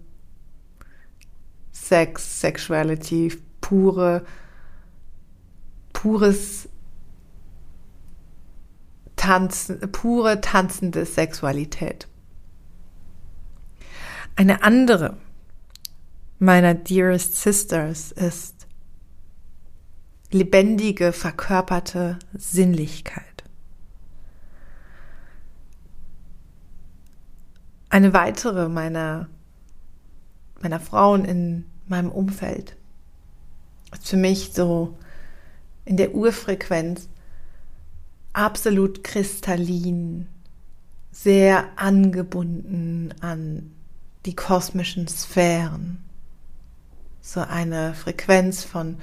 Sex, 1.89 2.41
Sexuality, 2.41 3.33
pure, 3.63 4.23
pures 5.95 6.69
Tanzen, 9.17 9.81
pure 9.91 10.41
tanzende 10.43 11.07
Sexualität. 11.07 12.07
Eine 14.37 14.63
andere 14.63 15.17
meiner 16.39 16.75
Dearest 16.75 17.37
Sisters 17.37 18.13
ist 18.13 18.67
lebendige, 20.31 21.13
verkörperte 21.13 22.19
Sinnlichkeit. 22.35 23.25
Eine 27.89 28.13
weitere 28.13 28.69
meiner, 28.69 29.29
meiner 30.61 30.81
Frauen 30.81 31.25
in 31.25 31.65
meinem 31.91 32.11
Umfeld 32.11 32.77
ist 33.93 34.09
für 34.09 34.17
mich 34.17 34.53
so 34.53 34.97
in 35.85 35.97
der 35.97 36.15
Urfrequenz 36.15 37.09
absolut 38.33 39.03
kristallin, 39.03 40.27
sehr 41.11 41.67
angebunden 41.77 43.15
an 43.21 43.73
die 44.27 44.37
kosmischen 44.37 45.09
Sphären 45.09 46.05
so 47.29 47.41
eine 47.41 47.95
Frequenz 47.95 48.65
von 48.65 48.97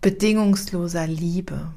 bedingungsloser 0.00 1.06
Liebe. 1.08 1.72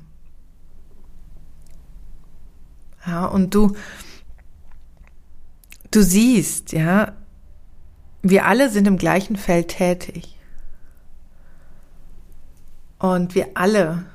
Ja, 3.05 3.25
und 3.25 3.55
du, 3.55 3.75
du 5.89 6.03
siehst, 6.03 6.71
ja, 6.71 7.13
wir 8.23 8.45
alle 8.45 8.69
sind 8.69 8.87
im 8.87 8.97
gleichen 8.97 9.35
Feld 9.35 9.67
tätig. 9.67 10.37
Und 12.97 13.35
wir 13.35 13.49
alle 13.55 14.05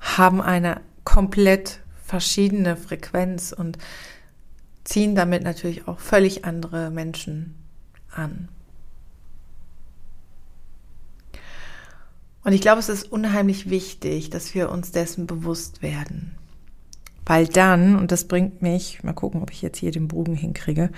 haben 0.00 0.42
eine 0.42 0.80
komplett 1.04 1.80
verschiedene 2.04 2.76
Frequenz 2.76 3.52
und 3.52 3.78
ziehen 4.82 5.14
damit 5.14 5.44
natürlich 5.44 5.86
auch 5.86 6.00
völlig 6.00 6.44
andere 6.44 6.90
Menschen 6.90 7.54
an. 8.10 8.48
Und 12.42 12.52
ich 12.52 12.60
glaube, 12.60 12.80
es 12.80 12.88
ist 12.88 13.12
unheimlich 13.12 13.70
wichtig, 13.70 14.30
dass 14.30 14.54
wir 14.54 14.70
uns 14.70 14.90
dessen 14.90 15.28
bewusst 15.28 15.82
werden. 15.82 16.34
Weil 17.26 17.46
dann, 17.46 17.96
und 17.96 18.10
das 18.10 18.26
bringt 18.26 18.60
mich, 18.60 19.04
mal 19.04 19.12
gucken, 19.12 19.42
ob 19.42 19.52
ich 19.52 19.62
jetzt 19.62 19.78
hier 19.78 19.92
den 19.92 20.08
Bogen 20.08 20.34
hinkriege, 20.34 20.90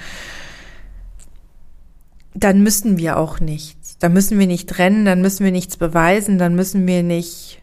dann 2.35 2.63
müssen 2.63 2.99
wir 2.99 3.19
auch 3.19 3.41
nichts. 3.41 3.99
Dann 3.99 4.13
müssen 4.13 4.39
wir 4.39 4.47
nicht 4.47 4.79
rennen, 4.79 5.05
dann 5.05 5.21
müssen 5.21 5.45
wir 5.45 5.53
nichts 5.53 5.77
beweisen, 5.77 6.39
dann 6.39 6.55
müssen 6.55 6.87
wir 6.87 7.03
nicht 7.03 7.61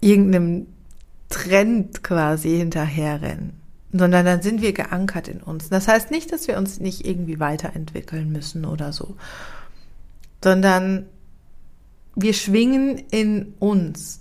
irgendeinem 0.00 0.66
Trend 1.28 2.02
quasi 2.02 2.56
hinterherrennen, 2.58 3.52
sondern 3.92 4.24
dann 4.26 4.42
sind 4.42 4.62
wir 4.62 4.72
geankert 4.72 5.28
in 5.28 5.40
uns. 5.40 5.68
Das 5.68 5.88
heißt 5.88 6.10
nicht, 6.10 6.32
dass 6.32 6.48
wir 6.48 6.58
uns 6.58 6.80
nicht 6.80 7.06
irgendwie 7.06 7.38
weiterentwickeln 7.38 8.30
müssen 8.30 8.64
oder 8.64 8.92
so, 8.92 9.16
sondern 10.42 11.06
wir 12.16 12.34
schwingen 12.34 12.98
in 13.10 13.54
uns. 13.58 14.20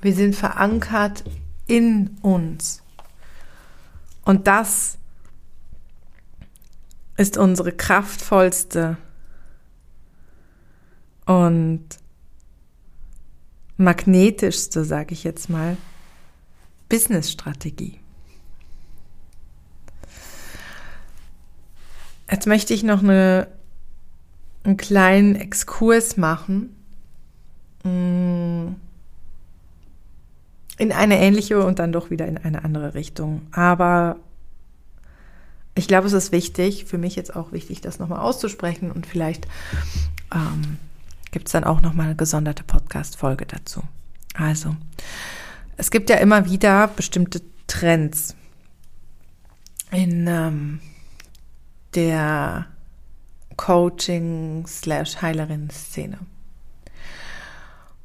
Wir 0.00 0.14
sind 0.14 0.36
verankert 0.36 1.24
in 1.66 2.16
uns. 2.22 2.82
Und 4.24 4.46
das 4.46 4.98
ist 7.16 7.36
unsere 7.36 7.72
kraftvollste 7.72 8.96
und 11.26 11.84
magnetischste, 13.76 14.84
sage 14.84 15.14
ich 15.14 15.24
jetzt 15.24 15.48
mal, 15.48 15.76
Business-Strategie. 16.88 17.98
Jetzt 22.30 22.46
möchte 22.46 22.74
ich 22.74 22.82
noch 22.82 23.02
eine 23.02 23.48
einen 24.64 24.76
kleinen 24.76 25.36
Exkurs 25.36 26.16
machen 26.16 26.74
mm, 27.84 28.68
in 30.78 30.92
eine 30.92 31.20
ähnliche 31.20 31.64
und 31.64 31.78
dann 31.78 31.92
doch 31.92 32.10
wieder 32.10 32.26
in 32.26 32.38
eine 32.38 32.64
andere 32.64 32.94
Richtung. 32.94 33.42
Aber 33.52 34.16
ich 35.74 35.88
glaube, 35.88 36.06
es 36.06 36.12
ist 36.12 36.32
wichtig, 36.32 36.84
für 36.84 36.98
mich 36.98 37.16
jetzt 37.16 37.34
auch 37.34 37.52
wichtig, 37.52 37.80
das 37.80 37.98
nochmal 37.98 38.20
auszusprechen 38.20 38.90
und 38.92 39.06
vielleicht 39.06 39.46
ähm, 40.32 40.78
gibt 41.30 41.48
es 41.48 41.52
dann 41.52 41.64
auch 41.64 41.80
nochmal 41.80 42.06
eine 42.06 42.16
gesonderte 42.16 42.62
Podcast-Folge 42.62 43.46
dazu. 43.46 43.82
Also, 44.34 44.76
es 45.76 45.90
gibt 45.90 46.10
ja 46.10 46.16
immer 46.16 46.46
wieder 46.46 46.88
bestimmte 46.88 47.42
Trends 47.66 48.36
in 49.90 50.26
ähm, 50.26 50.80
der 51.94 52.66
Coaching 53.56 54.66
slash 54.66 55.22
Heilerin 55.22 55.70
Szene. 55.70 56.18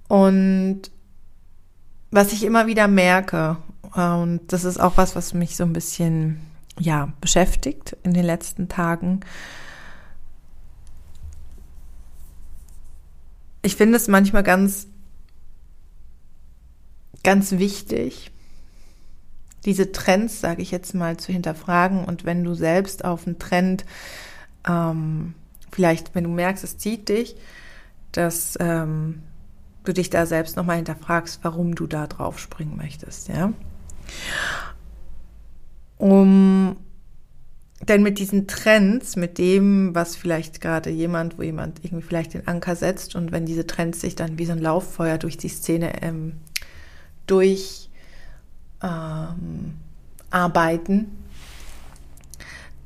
Und 0.07 0.81
was 2.11 2.33
ich 2.33 2.43
immer 2.43 2.67
wieder 2.67 2.87
merke, 2.87 3.57
und 3.93 4.41
das 4.47 4.63
ist 4.63 4.79
auch 4.79 4.97
was, 4.97 5.15
was 5.15 5.33
mich 5.33 5.55
so 5.55 5.63
ein 5.63 5.73
bisschen, 5.73 6.39
ja, 6.79 7.13
beschäftigt 7.21 7.97
in 8.03 8.13
den 8.13 8.25
letzten 8.25 8.69
Tagen. 8.69 9.19
Ich 13.61 13.75
finde 13.75 13.97
es 13.97 14.07
manchmal 14.07 14.43
ganz, 14.43 14.87
ganz 17.23 17.51
wichtig, 17.51 18.31
diese 19.65 19.91
Trends, 19.91 20.39
sage 20.39 20.61
ich 20.61 20.71
jetzt 20.71 20.95
mal, 20.95 21.17
zu 21.17 21.33
hinterfragen. 21.33 22.05
Und 22.05 22.23
wenn 22.23 22.43
du 22.43 22.53
selbst 22.53 23.03
auf 23.03 23.27
einen 23.27 23.39
Trend, 23.39 23.85
ähm, 24.67 25.33
vielleicht, 25.71 26.15
wenn 26.15 26.23
du 26.23 26.29
merkst, 26.29 26.63
es 26.63 26.77
zieht 26.77 27.09
dich, 27.09 27.35
dass 28.13 28.57
ähm, 28.61 29.21
du 29.83 29.93
dich 29.93 30.09
da 30.09 30.25
selbst 30.25 30.55
nochmal 30.55 30.77
hinterfragst, 30.77 31.39
warum 31.43 31.75
du 31.75 31.87
da 31.87 32.07
drauf 32.07 32.39
springen 32.39 32.77
möchtest, 32.77 33.27
ja. 33.27 33.51
Um, 35.99 36.77
denn 37.87 38.03
mit 38.03 38.19
diesen 38.19 38.47
Trends, 38.47 39.15
mit 39.15 39.37
dem, 39.37 39.93
was 39.93 40.15
vielleicht 40.15 40.61
gerade 40.61 40.89
jemand, 40.89 41.37
wo 41.37 41.43
jemand 41.43 41.83
irgendwie 41.83 42.05
vielleicht 42.05 42.33
den 42.33 42.47
Anker 42.47 42.75
setzt 42.75 43.15
und 43.15 43.31
wenn 43.31 43.45
diese 43.45 43.67
Trends 43.67 44.01
sich 44.01 44.15
dann 44.15 44.37
wie 44.37 44.45
so 44.45 44.53
ein 44.53 44.59
Lauffeuer 44.59 45.17
durch 45.17 45.37
die 45.37 45.49
Szene 45.49 46.01
ähm, 46.01 46.33
durch 47.27 47.89
ähm, 48.81 49.73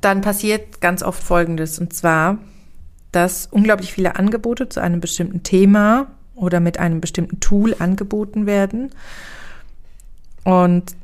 dann 0.00 0.20
passiert 0.20 0.80
ganz 0.80 1.02
oft 1.02 1.22
Folgendes 1.22 1.78
und 1.78 1.92
zwar, 1.92 2.38
dass 3.12 3.46
unglaublich 3.46 3.92
viele 3.92 4.16
Angebote 4.16 4.68
zu 4.68 4.80
einem 4.80 5.00
bestimmten 5.00 5.44
Thema 5.44 6.08
oder 6.34 6.58
mit 6.58 6.78
einem 6.78 7.00
bestimmten 7.00 7.38
Tool 7.38 7.76
angeboten 7.78 8.46
werden. 8.46 8.90
Und 10.42 10.96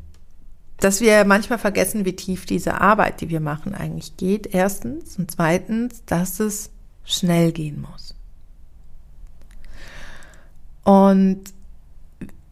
dass 0.80 1.00
wir 1.00 1.24
manchmal 1.24 1.58
vergessen, 1.58 2.04
wie 2.04 2.16
tief 2.16 2.46
diese 2.46 2.80
Arbeit, 2.80 3.20
die 3.20 3.28
wir 3.28 3.40
machen, 3.40 3.74
eigentlich 3.74 4.16
geht. 4.16 4.54
Erstens. 4.54 5.18
Und 5.18 5.30
zweitens, 5.30 6.04
dass 6.06 6.40
es 6.40 6.70
schnell 7.04 7.52
gehen 7.52 7.80
muss. 7.80 8.14
Und 10.82 11.42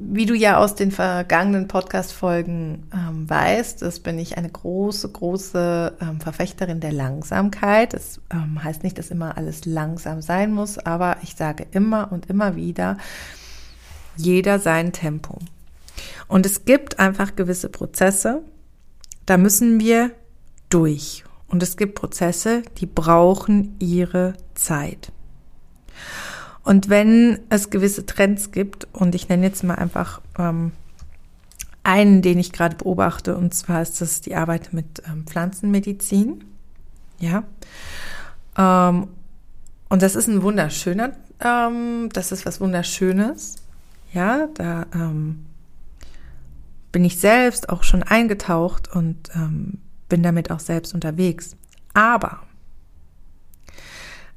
wie 0.00 0.26
du 0.26 0.34
ja 0.34 0.58
aus 0.58 0.76
den 0.76 0.92
vergangenen 0.92 1.66
Podcast-Folgen 1.66 2.86
ähm, 2.94 3.28
weißt, 3.28 3.82
das 3.82 3.98
bin 3.98 4.16
ich 4.18 4.38
eine 4.38 4.48
große, 4.48 5.08
große 5.08 5.96
ähm, 6.00 6.20
Verfechterin 6.20 6.78
der 6.78 6.92
Langsamkeit. 6.92 7.94
Das 7.94 8.20
ähm, 8.30 8.62
heißt 8.62 8.84
nicht, 8.84 8.96
dass 8.98 9.10
immer 9.10 9.36
alles 9.36 9.64
langsam 9.64 10.22
sein 10.22 10.52
muss, 10.52 10.78
aber 10.78 11.16
ich 11.22 11.34
sage 11.34 11.66
immer 11.72 12.12
und 12.12 12.26
immer 12.26 12.54
wieder, 12.54 12.96
jeder 14.16 14.60
sein 14.60 14.92
Tempo. 14.92 15.38
Und 16.28 16.46
es 16.46 16.64
gibt 16.64 16.98
einfach 16.98 17.34
gewisse 17.34 17.68
Prozesse, 17.68 18.42
da 19.26 19.36
müssen 19.36 19.80
wir 19.80 20.12
durch. 20.68 21.24
Und 21.48 21.62
es 21.62 21.76
gibt 21.76 21.94
Prozesse, 21.94 22.62
die 22.76 22.86
brauchen 22.86 23.76
ihre 23.78 24.34
Zeit. 24.54 25.10
Und 26.62 26.90
wenn 26.90 27.40
es 27.48 27.70
gewisse 27.70 28.04
Trends 28.04 28.52
gibt, 28.52 28.86
und 28.92 29.14
ich 29.14 29.30
nenne 29.30 29.46
jetzt 29.46 29.64
mal 29.64 29.76
einfach 29.76 30.20
ähm, 30.38 30.72
einen, 31.82 32.20
den 32.20 32.38
ich 32.38 32.52
gerade 32.52 32.76
beobachte, 32.76 33.36
und 33.36 33.54
zwar 33.54 33.80
ist 33.80 34.02
das 34.02 34.20
die 34.20 34.34
Arbeit 34.34 34.74
mit 34.74 35.02
ähm, 35.06 35.24
Pflanzenmedizin. 35.26 36.44
Ja. 37.18 37.44
Ähm, 38.58 39.08
und 39.88 40.02
das 40.02 40.14
ist 40.14 40.28
ein 40.28 40.42
wunderschöner, 40.42 41.12
ähm, 41.40 42.10
das 42.12 42.32
ist 42.32 42.44
was 42.44 42.60
Wunderschönes. 42.60 43.56
Ja, 44.12 44.48
da 44.54 44.86
ähm, 44.94 45.46
bin 46.92 47.05
ich 47.05 47.18
selbst 47.18 47.68
auch 47.68 47.83
schon 47.83 48.03
eingetaucht 48.03 48.88
und 48.94 49.31
ähm, 49.35 49.79
bin 50.09 50.22
damit 50.22 50.51
auch 50.51 50.61
selbst 50.61 50.94
unterwegs. 50.94 51.57
Aber 51.94 52.42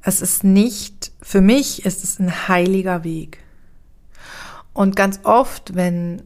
es 0.02 0.20
ist 0.20 0.44
nicht, 0.44 1.12
für 1.22 1.40
mich 1.40 1.84
ist 1.86 2.04
es 2.04 2.18
ein 2.18 2.48
heiliger 2.48 3.04
Weg. 3.04 3.38
Und 4.72 4.96
ganz 4.96 5.20
oft, 5.22 5.74
wenn, 5.74 6.22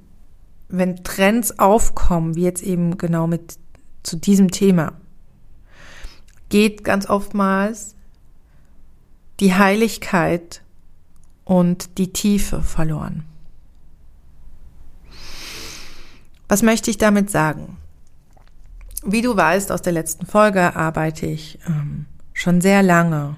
wenn 0.69 1.05
Trends 1.05 1.59
aufkommen, 1.59 2.37
wie 2.37 2.45
jetzt 2.45 2.63
eben 2.63 2.97
genau 2.97 3.27
mit 3.27 3.59
zu 4.03 4.17
diesem 4.17 4.51
Thema, 4.51 4.95
geht 6.49 6.85
ganz 6.85 7.09
oftmals 7.09 7.97
die 9.41 9.55
Heiligkeit 9.55 10.63
und 11.45 11.99
die 11.99 12.13
Tiefe 12.13 12.63
verloren. 12.63 13.25
Was 16.49 16.63
möchte 16.63 16.91
ich 16.91 16.99
damit 16.99 17.31
sagen? 17.31 17.77
Wie 19.05 19.23
du 19.23 19.37
weißt 19.37 19.73
aus 19.73 19.83
der 19.83 19.93
letzten 19.93 20.27
Folge 20.27 20.75
arbeite 20.75 21.27
ich 21.27 21.59
ähm, 21.67 22.07
schon 22.33 22.61
sehr 22.61 22.83
lange 22.83 23.37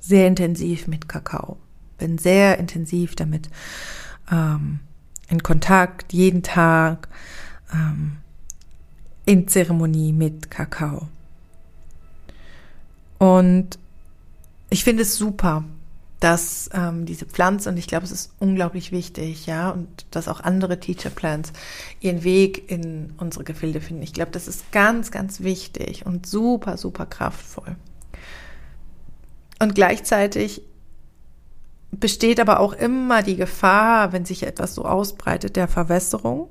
sehr 0.00 0.26
intensiv 0.26 0.86
mit 0.86 1.08
Kakao. 1.08 1.58
Bin 1.98 2.18
sehr 2.18 2.58
intensiv 2.58 3.14
damit 3.16 3.50
ähm, 4.30 4.80
in 5.28 5.42
Kontakt, 5.42 6.12
jeden 6.12 6.42
Tag 6.42 7.08
ähm, 7.72 8.18
in 9.26 9.48
Zeremonie 9.48 10.12
mit 10.12 10.50
Kakao. 10.50 11.08
Und 13.18 13.78
ich 14.70 14.84
finde 14.84 15.02
es 15.02 15.16
super, 15.16 15.64
dass 16.20 16.68
ähm, 16.72 17.06
diese 17.06 17.26
Pflanze, 17.26 17.68
und 17.68 17.76
ich 17.76 17.86
glaube, 17.86 18.04
es 18.04 18.10
ist 18.10 18.32
unglaublich 18.40 18.90
wichtig, 18.90 19.46
ja, 19.46 19.70
und 19.70 20.06
dass 20.10 20.26
auch 20.26 20.40
andere 20.40 20.80
Teacher 20.80 21.10
Plants 21.10 21.52
ihren 22.00 22.24
Weg 22.24 22.70
in 22.70 23.12
unsere 23.18 23.44
Gefilde 23.44 23.80
finden. 23.80 24.02
Ich 24.02 24.12
glaube, 24.12 24.32
das 24.32 24.48
ist 24.48 24.72
ganz, 24.72 25.10
ganz 25.10 25.40
wichtig 25.40 26.06
und 26.06 26.26
super, 26.26 26.76
super 26.76 27.06
kraftvoll. 27.06 27.76
Und 29.60 29.74
gleichzeitig 29.74 30.62
besteht 31.90 32.40
aber 32.40 32.60
auch 32.60 32.72
immer 32.72 33.22
die 33.22 33.36
Gefahr, 33.36 34.12
wenn 34.12 34.24
sich 34.24 34.42
etwas 34.42 34.74
so 34.74 34.84
ausbreitet, 34.84 35.56
der 35.56 35.68
Verwässerung 35.68 36.48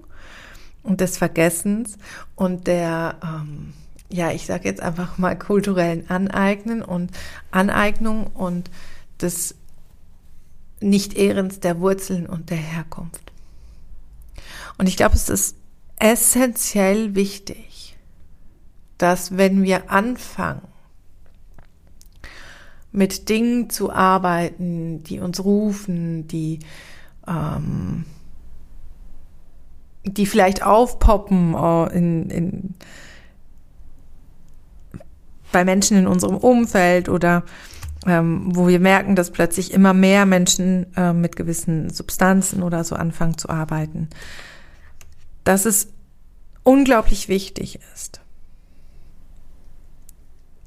und 0.84 1.01
des 1.01 1.17
Vergessens 1.17 1.97
und 2.36 2.67
der, 2.67 3.15
ähm, 3.23 3.73
ja, 4.10 4.32
ich 4.32 4.45
sage 4.45 4.67
jetzt 4.67 4.82
einfach 4.82 5.17
mal 5.17 5.38
kulturellen 5.38 6.10
Aneignen 6.10 6.82
und 6.82 7.12
Aneignung 7.51 8.27
und 8.27 8.71
des 9.21 9.56
Nicht-Ehrens 10.80 11.60
der 11.60 11.80
Wurzeln 11.80 12.27
und 12.27 12.49
der 12.49 12.58
Herkunft. 12.58 13.32
Und 14.77 14.88
ich 14.88 14.97
glaube, 14.97 15.15
es 15.15 15.30
ist 15.30 15.56
essentiell 15.99 17.15
wichtig, 17.15 17.97
dass 18.97 19.38
wenn 19.38 19.63
wir 19.63 19.91
anfangen, 19.91 20.62
mit 22.91 23.30
Dingen 23.30 23.69
zu 23.69 23.91
arbeiten, 23.91 25.03
die 25.03 25.19
uns 25.19 25.43
rufen, 25.43 26.27
die, 26.27 26.60
ähm, 27.27 28.06
die 30.03 30.25
vielleicht 30.25 30.63
aufpoppen 30.63 31.53
äh, 31.53 31.97
in, 31.97 32.30
in, 32.30 32.75
bei 35.51 35.63
Menschen 35.63 35.97
in 35.97 36.08
unserem 36.08 36.38
Umfeld 36.38 37.08
oder 37.08 37.43
ähm, 38.08 38.56
wo 38.56 38.67
wir 38.67 38.80
merken, 38.80 39.15
dass 39.15 39.32
plötzlich 39.32 39.74
immer 39.74 39.93
mehr 39.93 40.26
Menschen 40.26 40.88
äh, 40.96 41.13
mit 41.13 41.36
gewissen 41.36 41.89
Substanzen 41.89 42.63
oder 42.63 42.84
so 42.84 42.96
anfangen 42.96 43.38
zu 43.38 43.50
arbeiten. 43.50 44.10
Dass 45.43 45.65
es 45.65 45.89
unglaublich 46.63 47.28
wichtig 47.28 47.80
ist, 47.93 48.22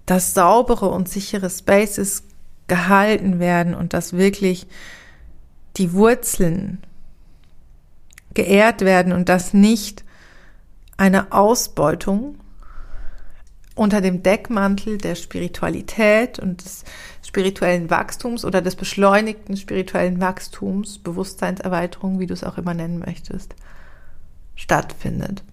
dass 0.07 0.35
saubere 0.35 0.88
und 0.90 1.09
sichere 1.09 1.48
Spaces 1.50 2.24
gehalten 2.66 3.40
werden 3.40 3.74
und 3.74 3.94
dass 3.94 4.12
wirklich 4.12 4.66
die 5.76 5.92
Wurzeln 5.92 6.79
geehrt 8.35 8.83
werden 8.83 9.12
und 9.12 9.29
dass 9.29 9.55
nicht 9.55 10.05
eine 10.96 11.33
Ausbeutung 11.33 12.37
unter 13.74 14.00
dem 14.00 14.22
Deckmantel 14.22 14.98
der 14.98 15.14
Spiritualität 15.14 16.38
und 16.38 16.64
des 16.64 16.85
spirituellen 17.31 17.90
Wachstums 17.90 18.45
oder 18.45 18.61
des 18.61 18.75
beschleunigten 18.75 19.57
spirituellen 19.57 20.21
Wachstums, 20.21 20.99
Bewusstseinserweiterung, 20.99 22.19
wie 22.19 22.27
du 22.27 22.35
es 22.35 22.43
auch 22.43 22.59
immer 22.59 22.75
nennen 22.75 22.99
möchtest, 22.99 23.55
stattfindet. 24.57 25.45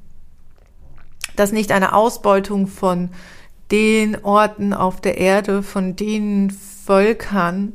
Dass 1.36 1.52
nicht 1.52 1.72
eine 1.72 1.94
Ausbeutung 1.94 2.66
von 2.66 3.10
den 3.70 4.24
Orten 4.24 4.74
auf 4.74 5.02
der 5.02 5.20
Erde, 5.20 5.62
von 5.62 5.96
den 5.96 6.50
Völkern, 6.50 7.74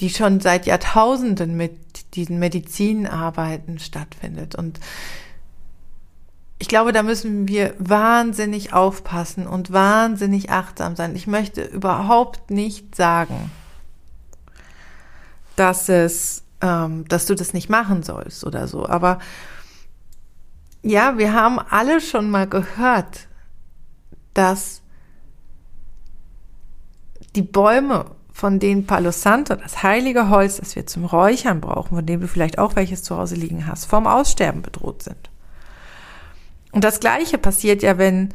die 0.00 0.10
schon 0.10 0.40
seit 0.40 0.66
Jahrtausenden 0.66 1.56
mit 1.56 2.16
diesen 2.16 2.40
Medizinarbeiten 2.40 3.78
stattfindet. 3.78 4.56
Und 4.56 4.80
ich 6.62 6.68
glaube, 6.68 6.92
da 6.92 7.02
müssen 7.02 7.48
wir 7.48 7.74
wahnsinnig 7.80 8.72
aufpassen 8.72 9.48
und 9.48 9.72
wahnsinnig 9.72 10.50
achtsam 10.50 10.94
sein. 10.94 11.16
Ich 11.16 11.26
möchte 11.26 11.64
überhaupt 11.64 12.52
nicht 12.52 12.94
sagen, 12.94 13.50
dass 15.56 15.88
es, 15.88 16.44
ähm, 16.60 17.04
dass 17.08 17.26
du 17.26 17.34
das 17.34 17.52
nicht 17.52 17.68
machen 17.68 18.04
sollst 18.04 18.46
oder 18.46 18.68
so. 18.68 18.86
Aber 18.86 19.18
ja, 20.84 21.18
wir 21.18 21.32
haben 21.32 21.58
alle 21.58 22.00
schon 22.00 22.30
mal 22.30 22.46
gehört, 22.46 23.26
dass 24.32 24.82
die 27.34 27.42
Bäume, 27.42 28.04
von 28.32 28.60
denen 28.60 28.86
Palo 28.86 29.10
Santo, 29.10 29.56
das 29.56 29.82
heilige 29.82 30.28
Holz, 30.28 30.58
das 30.58 30.76
wir 30.76 30.86
zum 30.86 31.06
Räuchern 31.06 31.60
brauchen, 31.60 31.96
von 31.96 32.06
dem 32.06 32.20
du 32.20 32.28
vielleicht 32.28 32.60
auch 32.60 32.76
welches 32.76 33.02
zu 33.02 33.16
Hause 33.16 33.34
liegen 33.34 33.66
hast, 33.66 33.86
vom 33.86 34.06
Aussterben 34.06 34.62
bedroht 34.62 35.02
sind. 35.02 35.31
Und 36.72 36.84
das 36.84 37.00
Gleiche 37.00 37.38
passiert 37.38 37.82
ja, 37.82 37.98
wenn, 37.98 38.30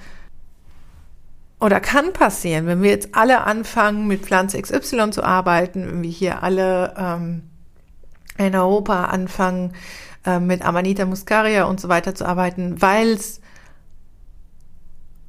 oder 1.59 1.79
kann 1.79 2.13
passieren, 2.13 2.67
wenn 2.67 2.83
wir 2.83 2.91
jetzt 2.91 3.09
alle 3.13 3.41
anfangen, 3.41 4.07
mit 4.07 4.21
Pflanze 4.21 4.61
XY 4.61 5.09
zu 5.11 5.23
arbeiten, 5.23 5.85
wenn 5.87 6.03
wir 6.03 6.09
hier 6.09 6.43
alle 6.43 6.93
ähm, 6.97 7.43
in 8.37 8.55
Europa 8.55 9.05
anfangen, 9.05 9.73
äh, 10.25 10.39
mit 10.39 10.61
Amanita 10.61 11.05
muscaria 11.05 11.65
und 11.65 11.81
so 11.81 11.89
weiter 11.89 12.13
zu 12.13 12.25
arbeiten, 12.25 12.81
weil 12.81 13.09
es 13.13 13.41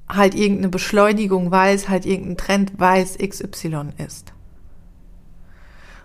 halt 0.09 0.35
irgendeine 0.35 0.69
Beschleunigung, 0.69 1.51
weil 1.51 1.75
es 1.75 1.89
halt 1.89 2.05
irgendein 2.07 2.37
Trend, 2.37 2.73
weil 2.77 3.03
es 3.03 3.17
XY 3.17 3.91
ist. 3.99 4.33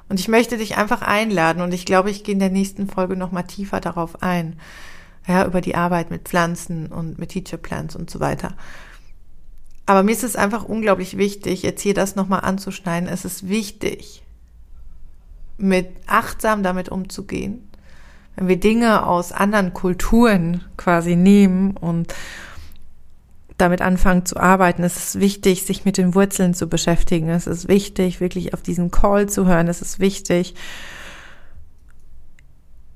Und 0.09 0.19
ich 0.19 0.27
möchte 0.27 0.57
dich 0.57 0.77
einfach 0.77 1.01
einladen 1.01 1.61
und 1.61 1.73
ich 1.73 1.85
glaube, 1.85 2.11
ich 2.11 2.23
gehe 2.23 2.33
in 2.33 2.39
der 2.39 2.49
nächsten 2.49 2.87
Folge 2.87 3.15
nochmal 3.15 3.45
tiefer 3.45 3.79
darauf 3.79 4.21
ein, 4.21 4.57
ja, 5.27 5.45
über 5.45 5.61
die 5.61 5.75
Arbeit 5.75 6.11
mit 6.11 6.23
Pflanzen 6.23 6.87
und 6.87 7.17
mit 7.17 7.29
Teacher 7.29 7.57
Plants 7.57 7.95
und 7.95 8.09
so 8.09 8.19
weiter. 8.19 8.55
Aber 9.85 10.03
mir 10.03 10.11
ist 10.11 10.23
es 10.23 10.35
einfach 10.35 10.63
unglaublich 10.63 11.17
wichtig, 11.17 11.63
jetzt 11.63 11.81
hier 11.81 11.93
das 11.93 12.15
nochmal 12.15 12.41
anzuschneiden. 12.41 13.09
Es 13.09 13.25
ist 13.25 13.49
wichtig, 13.49 14.23
mit 15.57 15.89
achtsam 16.07 16.63
damit 16.63 16.89
umzugehen. 16.89 17.67
Wenn 18.35 18.47
wir 18.47 18.59
Dinge 18.59 19.05
aus 19.05 19.31
anderen 19.31 19.73
Kulturen 19.73 20.63
quasi 20.77 21.15
nehmen 21.15 21.77
und 21.77 22.13
damit 23.57 23.81
anfangen 23.81 24.25
zu 24.25 24.37
arbeiten, 24.37 24.83
es 24.83 24.97
ist 24.97 25.19
wichtig, 25.19 25.63
sich 25.63 25.85
mit 25.85 25.97
den 25.97 26.15
Wurzeln 26.15 26.53
zu 26.53 26.67
beschäftigen. 26.67 27.29
Es 27.29 27.45
ist 27.45 27.67
wichtig, 27.67 28.19
wirklich 28.19 28.53
auf 28.53 28.61
diesen 28.61 28.89
Call 28.89 29.29
zu 29.29 29.45
hören. 29.45 29.67
Es 29.67 29.81
ist 29.81 29.99
wichtig, 29.99 30.55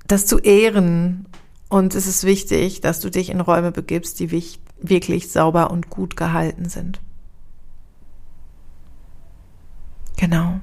das 0.08 0.26
zu 0.26 0.40
ehren 0.40 1.26
und 1.70 1.96
es 1.96 2.08
ist 2.08 2.24
wichtig, 2.24 2.82
dass 2.82 3.00
du 3.00 3.10
dich 3.10 3.30
in 3.30 3.42
Räume 3.42 3.72
begibst, 3.72 4.20
die 4.20 4.32
wirklich 4.32 5.32
sauber 5.32 5.72
und 5.72 5.90
gut 5.90 6.16
gehalten 6.16 6.70
sind. 6.70 7.02
Genau. 10.18 10.60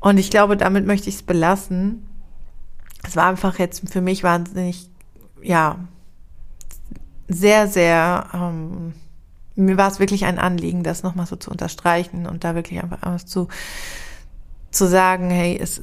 Und 0.00 0.18
ich 0.18 0.30
glaube, 0.30 0.56
damit 0.56 0.86
möchte 0.86 1.08
ich 1.08 1.16
es 1.16 1.22
belassen. 1.22 2.06
Es 3.04 3.16
war 3.16 3.26
einfach 3.26 3.58
jetzt 3.58 3.88
für 3.90 4.00
mich 4.00 4.22
wahnsinnig, 4.22 4.88
ja, 5.42 5.78
sehr, 7.28 7.68
sehr, 7.68 8.26
ähm, 8.32 8.94
mir 9.54 9.76
war 9.76 9.90
es 9.90 9.98
wirklich 10.00 10.24
ein 10.24 10.38
Anliegen, 10.38 10.82
das 10.82 11.02
nochmal 11.02 11.26
so 11.26 11.36
zu 11.36 11.50
unterstreichen 11.50 12.26
und 12.26 12.44
da 12.44 12.54
wirklich 12.54 12.82
einfach 12.82 13.22
zu, 13.24 13.48
zu 14.70 14.86
sagen, 14.86 15.30
hey, 15.30 15.58
es, 15.60 15.82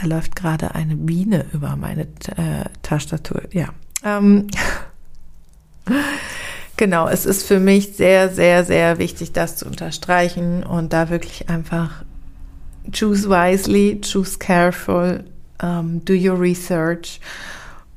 da 0.00 0.06
läuft 0.06 0.36
gerade 0.36 0.74
eine 0.74 0.96
Biene 0.96 1.46
über 1.52 1.76
meine 1.76 2.02
äh, 2.02 2.64
Tastatur. 2.82 3.42
Ja. 3.52 3.68
Ähm, 4.04 4.48
genau, 6.76 7.08
es 7.08 7.24
ist 7.24 7.46
für 7.46 7.60
mich 7.60 7.96
sehr, 7.96 8.28
sehr, 8.28 8.64
sehr 8.64 8.98
wichtig, 8.98 9.32
das 9.32 9.56
zu 9.56 9.66
unterstreichen 9.66 10.62
und 10.62 10.92
da 10.92 11.08
wirklich 11.08 11.48
einfach 11.48 12.04
choose 12.92 13.28
wisely, 13.28 14.00
choose 14.02 14.38
careful, 14.38 15.24
um, 15.62 15.68
ähm, 15.68 16.04
do 16.04 16.12
your 16.12 16.38
research. 16.38 17.20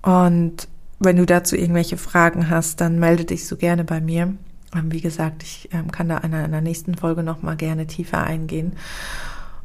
Und 0.01 0.67
wenn 0.99 1.17
du 1.17 1.25
dazu 1.25 1.55
irgendwelche 1.57 1.97
Fragen 1.97 2.49
hast, 2.49 2.79
dann 2.79 2.99
melde 2.99 3.25
dich 3.25 3.45
so 3.45 3.57
gerne 3.57 3.83
bei 3.83 3.99
mir. 3.99 4.33
Ähm, 4.73 4.91
wie 4.91 5.01
gesagt, 5.01 5.43
ich 5.43 5.69
ähm, 5.73 5.91
kann 5.91 6.07
da 6.07 6.19
in 6.19 6.33
einer 6.33 6.62
nächsten 6.62 6.95
Folge 6.95 7.23
nochmal 7.23 7.57
gerne 7.57 7.88
tiefer 7.88 8.23
eingehen. 8.23 8.73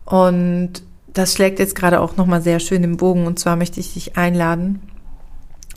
Und 0.05 0.83
das 1.14 1.33
schlägt 1.33 1.61
jetzt 1.61 1.77
gerade 1.77 2.00
auch 2.00 2.16
nochmal 2.16 2.42
sehr 2.42 2.61
schön 2.61 2.85
im 2.85 2.96
Bogen. 2.96 3.27
Und 3.27 3.38
zwar 3.38 3.57
möchte 3.57 3.81
ich 3.81 3.94
dich 3.94 4.16
einladen, 4.16 4.83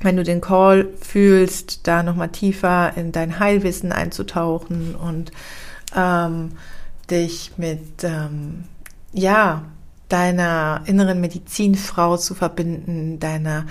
wenn 0.02 0.17
du 0.17 0.23
den 0.23 0.41
Call 0.41 0.89
fühlst, 1.00 1.88
da 1.88 2.04
nochmal 2.04 2.30
tiefer 2.30 2.93
in 2.97 3.12
dein 3.12 3.39
Heilwissen 3.39 3.91
einzutauchen 3.91 4.95
und 4.95 5.32
ähm, 5.95 6.52
dich 7.10 7.54
mit, 7.58 8.04
ähm, 8.04 8.65
ja, 9.13 9.63
deiner 10.10 10.82
inneren 10.86 11.19
Medizinfrau 11.19 12.17
zu 12.17 12.34
verbinden, 12.34 13.19
deiner, 13.19 13.65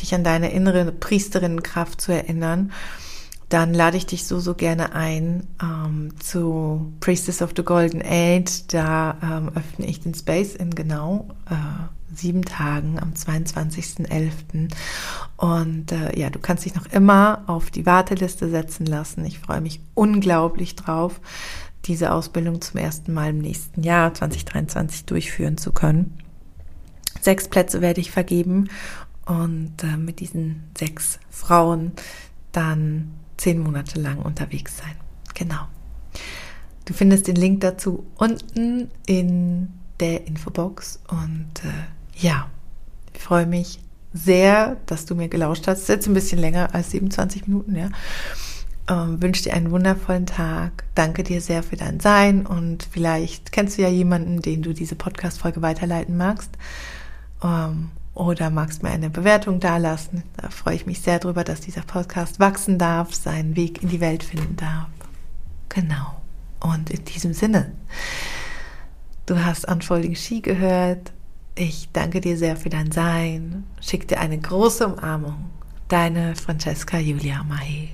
dich 0.00 0.14
an 0.14 0.22
deine 0.22 0.52
innere 0.52 0.92
Priesterinnenkraft 0.92 2.00
zu 2.00 2.12
erinnern 2.12 2.72
dann 3.48 3.72
lade 3.72 3.96
ich 3.96 4.06
dich 4.06 4.26
so, 4.26 4.40
so 4.40 4.54
gerne 4.54 4.92
ein 4.92 5.46
ähm, 5.62 6.12
zu 6.20 6.92
Priestess 7.00 7.40
of 7.40 7.52
the 7.56 7.62
Golden 7.62 8.02
Age. 8.02 8.66
Da 8.68 9.16
ähm, 9.22 9.50
öffne 9.54 9.86
ich 9.86 10.00
den 10.00 10.14
Space 10.14 10.54
in 10.54 10.74
genau 10.74 11.28
äh, 11.48 11.54
sieben 12.14 12.44
Tagen 12.44 12.98
am 12.98 13.12
22.11. 13.12 14.70
Und 15.38 15.92
äh, 15.92 16.18
ja, 16.18 16.28
du 16.28 16.38
kannst 16.38 16.66
dich 16.66 16.74
noch 16.74 16.86
immer 16.86 17.44
auf 17.46 17.70
die 17.70 17.86
Warteliste 17.86 18.50
setzen 18.50 18.84
lassen. 18.84 19.24
Ich 19.24 19.38
freue 19.38 19.62
mich 19.62 19.80
unglaublich 19.94 20.76
drauf, 20.76 21.20
diese 21.86 22.12
Ausbildung 22.12 22.60
zum 22.60 22.80
ersten 22.80 23.14
Mal 23.14 23.30
im 23.30 23.38
nächsten 23.38 23.82
Jahr 23.82 24.12
2023 24.12 25.06
durchführen 25.06 25.56
zu 25.56 25.72
können. 25.72 26.18
Sechs 27.22 27.48
Plätze 27.48 27.80
werde 27.80 28.00
ich 28.00 28.10
vergeben 28.10 28.68
und 29.24 29.82
äh, 29.82 29.96
mit 29.96 30.20
diesen 30.20 30.64
sechs 30.76 31.18
Frauen 31.30 31.92
dann 32.52 33.12
zehn 33.38 33.60
Monate 33.60 34.00
lang 34.00 34.18
unterwegs 34.18 34.76
sein. 34.76 34.94
Genau. 35.34 35.66
Du 36.84 36.92
findest 36.92 37.26
den 37.26 37.36
Link 37.36 37.60
dazu 37.60 38.06
unten 38.16 38.90
in 39.06 39.68
der 40.00 40.26
Infobox 40.26 41.00
und 41.08 41.50
äh, 41.64 42.22
ja, 42.22 42.48
ich 43.14 43.20
freue 43.20 43.46
mich 43.46 43.80
sehr, 44.12 44.76
dass 44.86 45.06
du 45.06 45.14
mir 45.14 45.28
gelauscht 45.28 45.66
hast. 45.66 45.80
Ist 45.82 45.88
jetzt 45.88 46.06
ein 46.06 46.14
bisschen 46.14 46.38
länger 46.38 46.74
als 46.74 46.90
27 46.90 47.46
Minuten, 47.46 47.76
ja. 47.76 47.90
Ähm, 48.88 49.20
wünsche 49.20 49.42
dir 49.42 49.54
einen 49.54 49.70
wundervollen 49.70 50.24
Tag. 50.24 50.84
Danke 50.94 51.22
dir 51.22 51.40
sehr 51.40 51.62
für 51.62 51.76
dein 51.76 52.00
Sein 52.00 52.46
und 52.46 52.88
vielleicht 52.90 53.52
kennst 53.52 53.76
du 53.76 53.82
ja 53.82 53.88
jemanden, 53.88 54.40
den 54.40 54.62
du 54.62 54.72
diese 54.72 54.94
Podcast-Folge 54.94 55.60
weiterleiten 55.60 56.16
magst. 56.16 56.50
Ähm, 57.42 57.90
oder 58.18 58.50
magst 58.50 58.82
mir 58.82 58.90
eine 58.90 59.10
Bewertung 59.10 59.60
dalassen. 59.60 60.24
Da 60.36 60.50
freue 60.50 60.74
ich 60.74 60.86
mich 60.86 61.00
sehr 61.00 61.20
drüber, 61.20 61.44
dass 61.44 61.60
dieser 61.60 61.82
Podcast 61.82 62.40
wachsen 62.40 62.76
darf, 62.76 63.14
seinen 63.14 63.54
Weg 63.54 63.82
in 63.82 63.88
die 63.88 64.00
Welt 64.00 64.24
finden 64.24 64.56
darf. 64.56 64.88
Genau. 65.68 66.20
Und 66.60 66.90
in 66.90 67.04
diesem 67.04 67.32
Sinne, 67.32 67.72
du 69.26 69.44
hast 69.44 69.68
Unfolding 69.68 70.16
Ski 70.16 70.40
gehört. 70.40 71.12
Ich 71.54 71.90
danke 71.92 72.20
dir 72.20 72.36
sehr 72.36 72.56
für 72.56 72.70
dein 72.70 72.90
Sein. 72.90 73.64
Schick 73.80 74.08
dir 74.08 74.18
eine 74.18 74.38
große 74.38 74.88
Umarmung. 74.88 75.50
Deine 75.86 76.34
Francesca 76.34 76.98
Julia 76.98 77.44
Mai. 77.44 77.90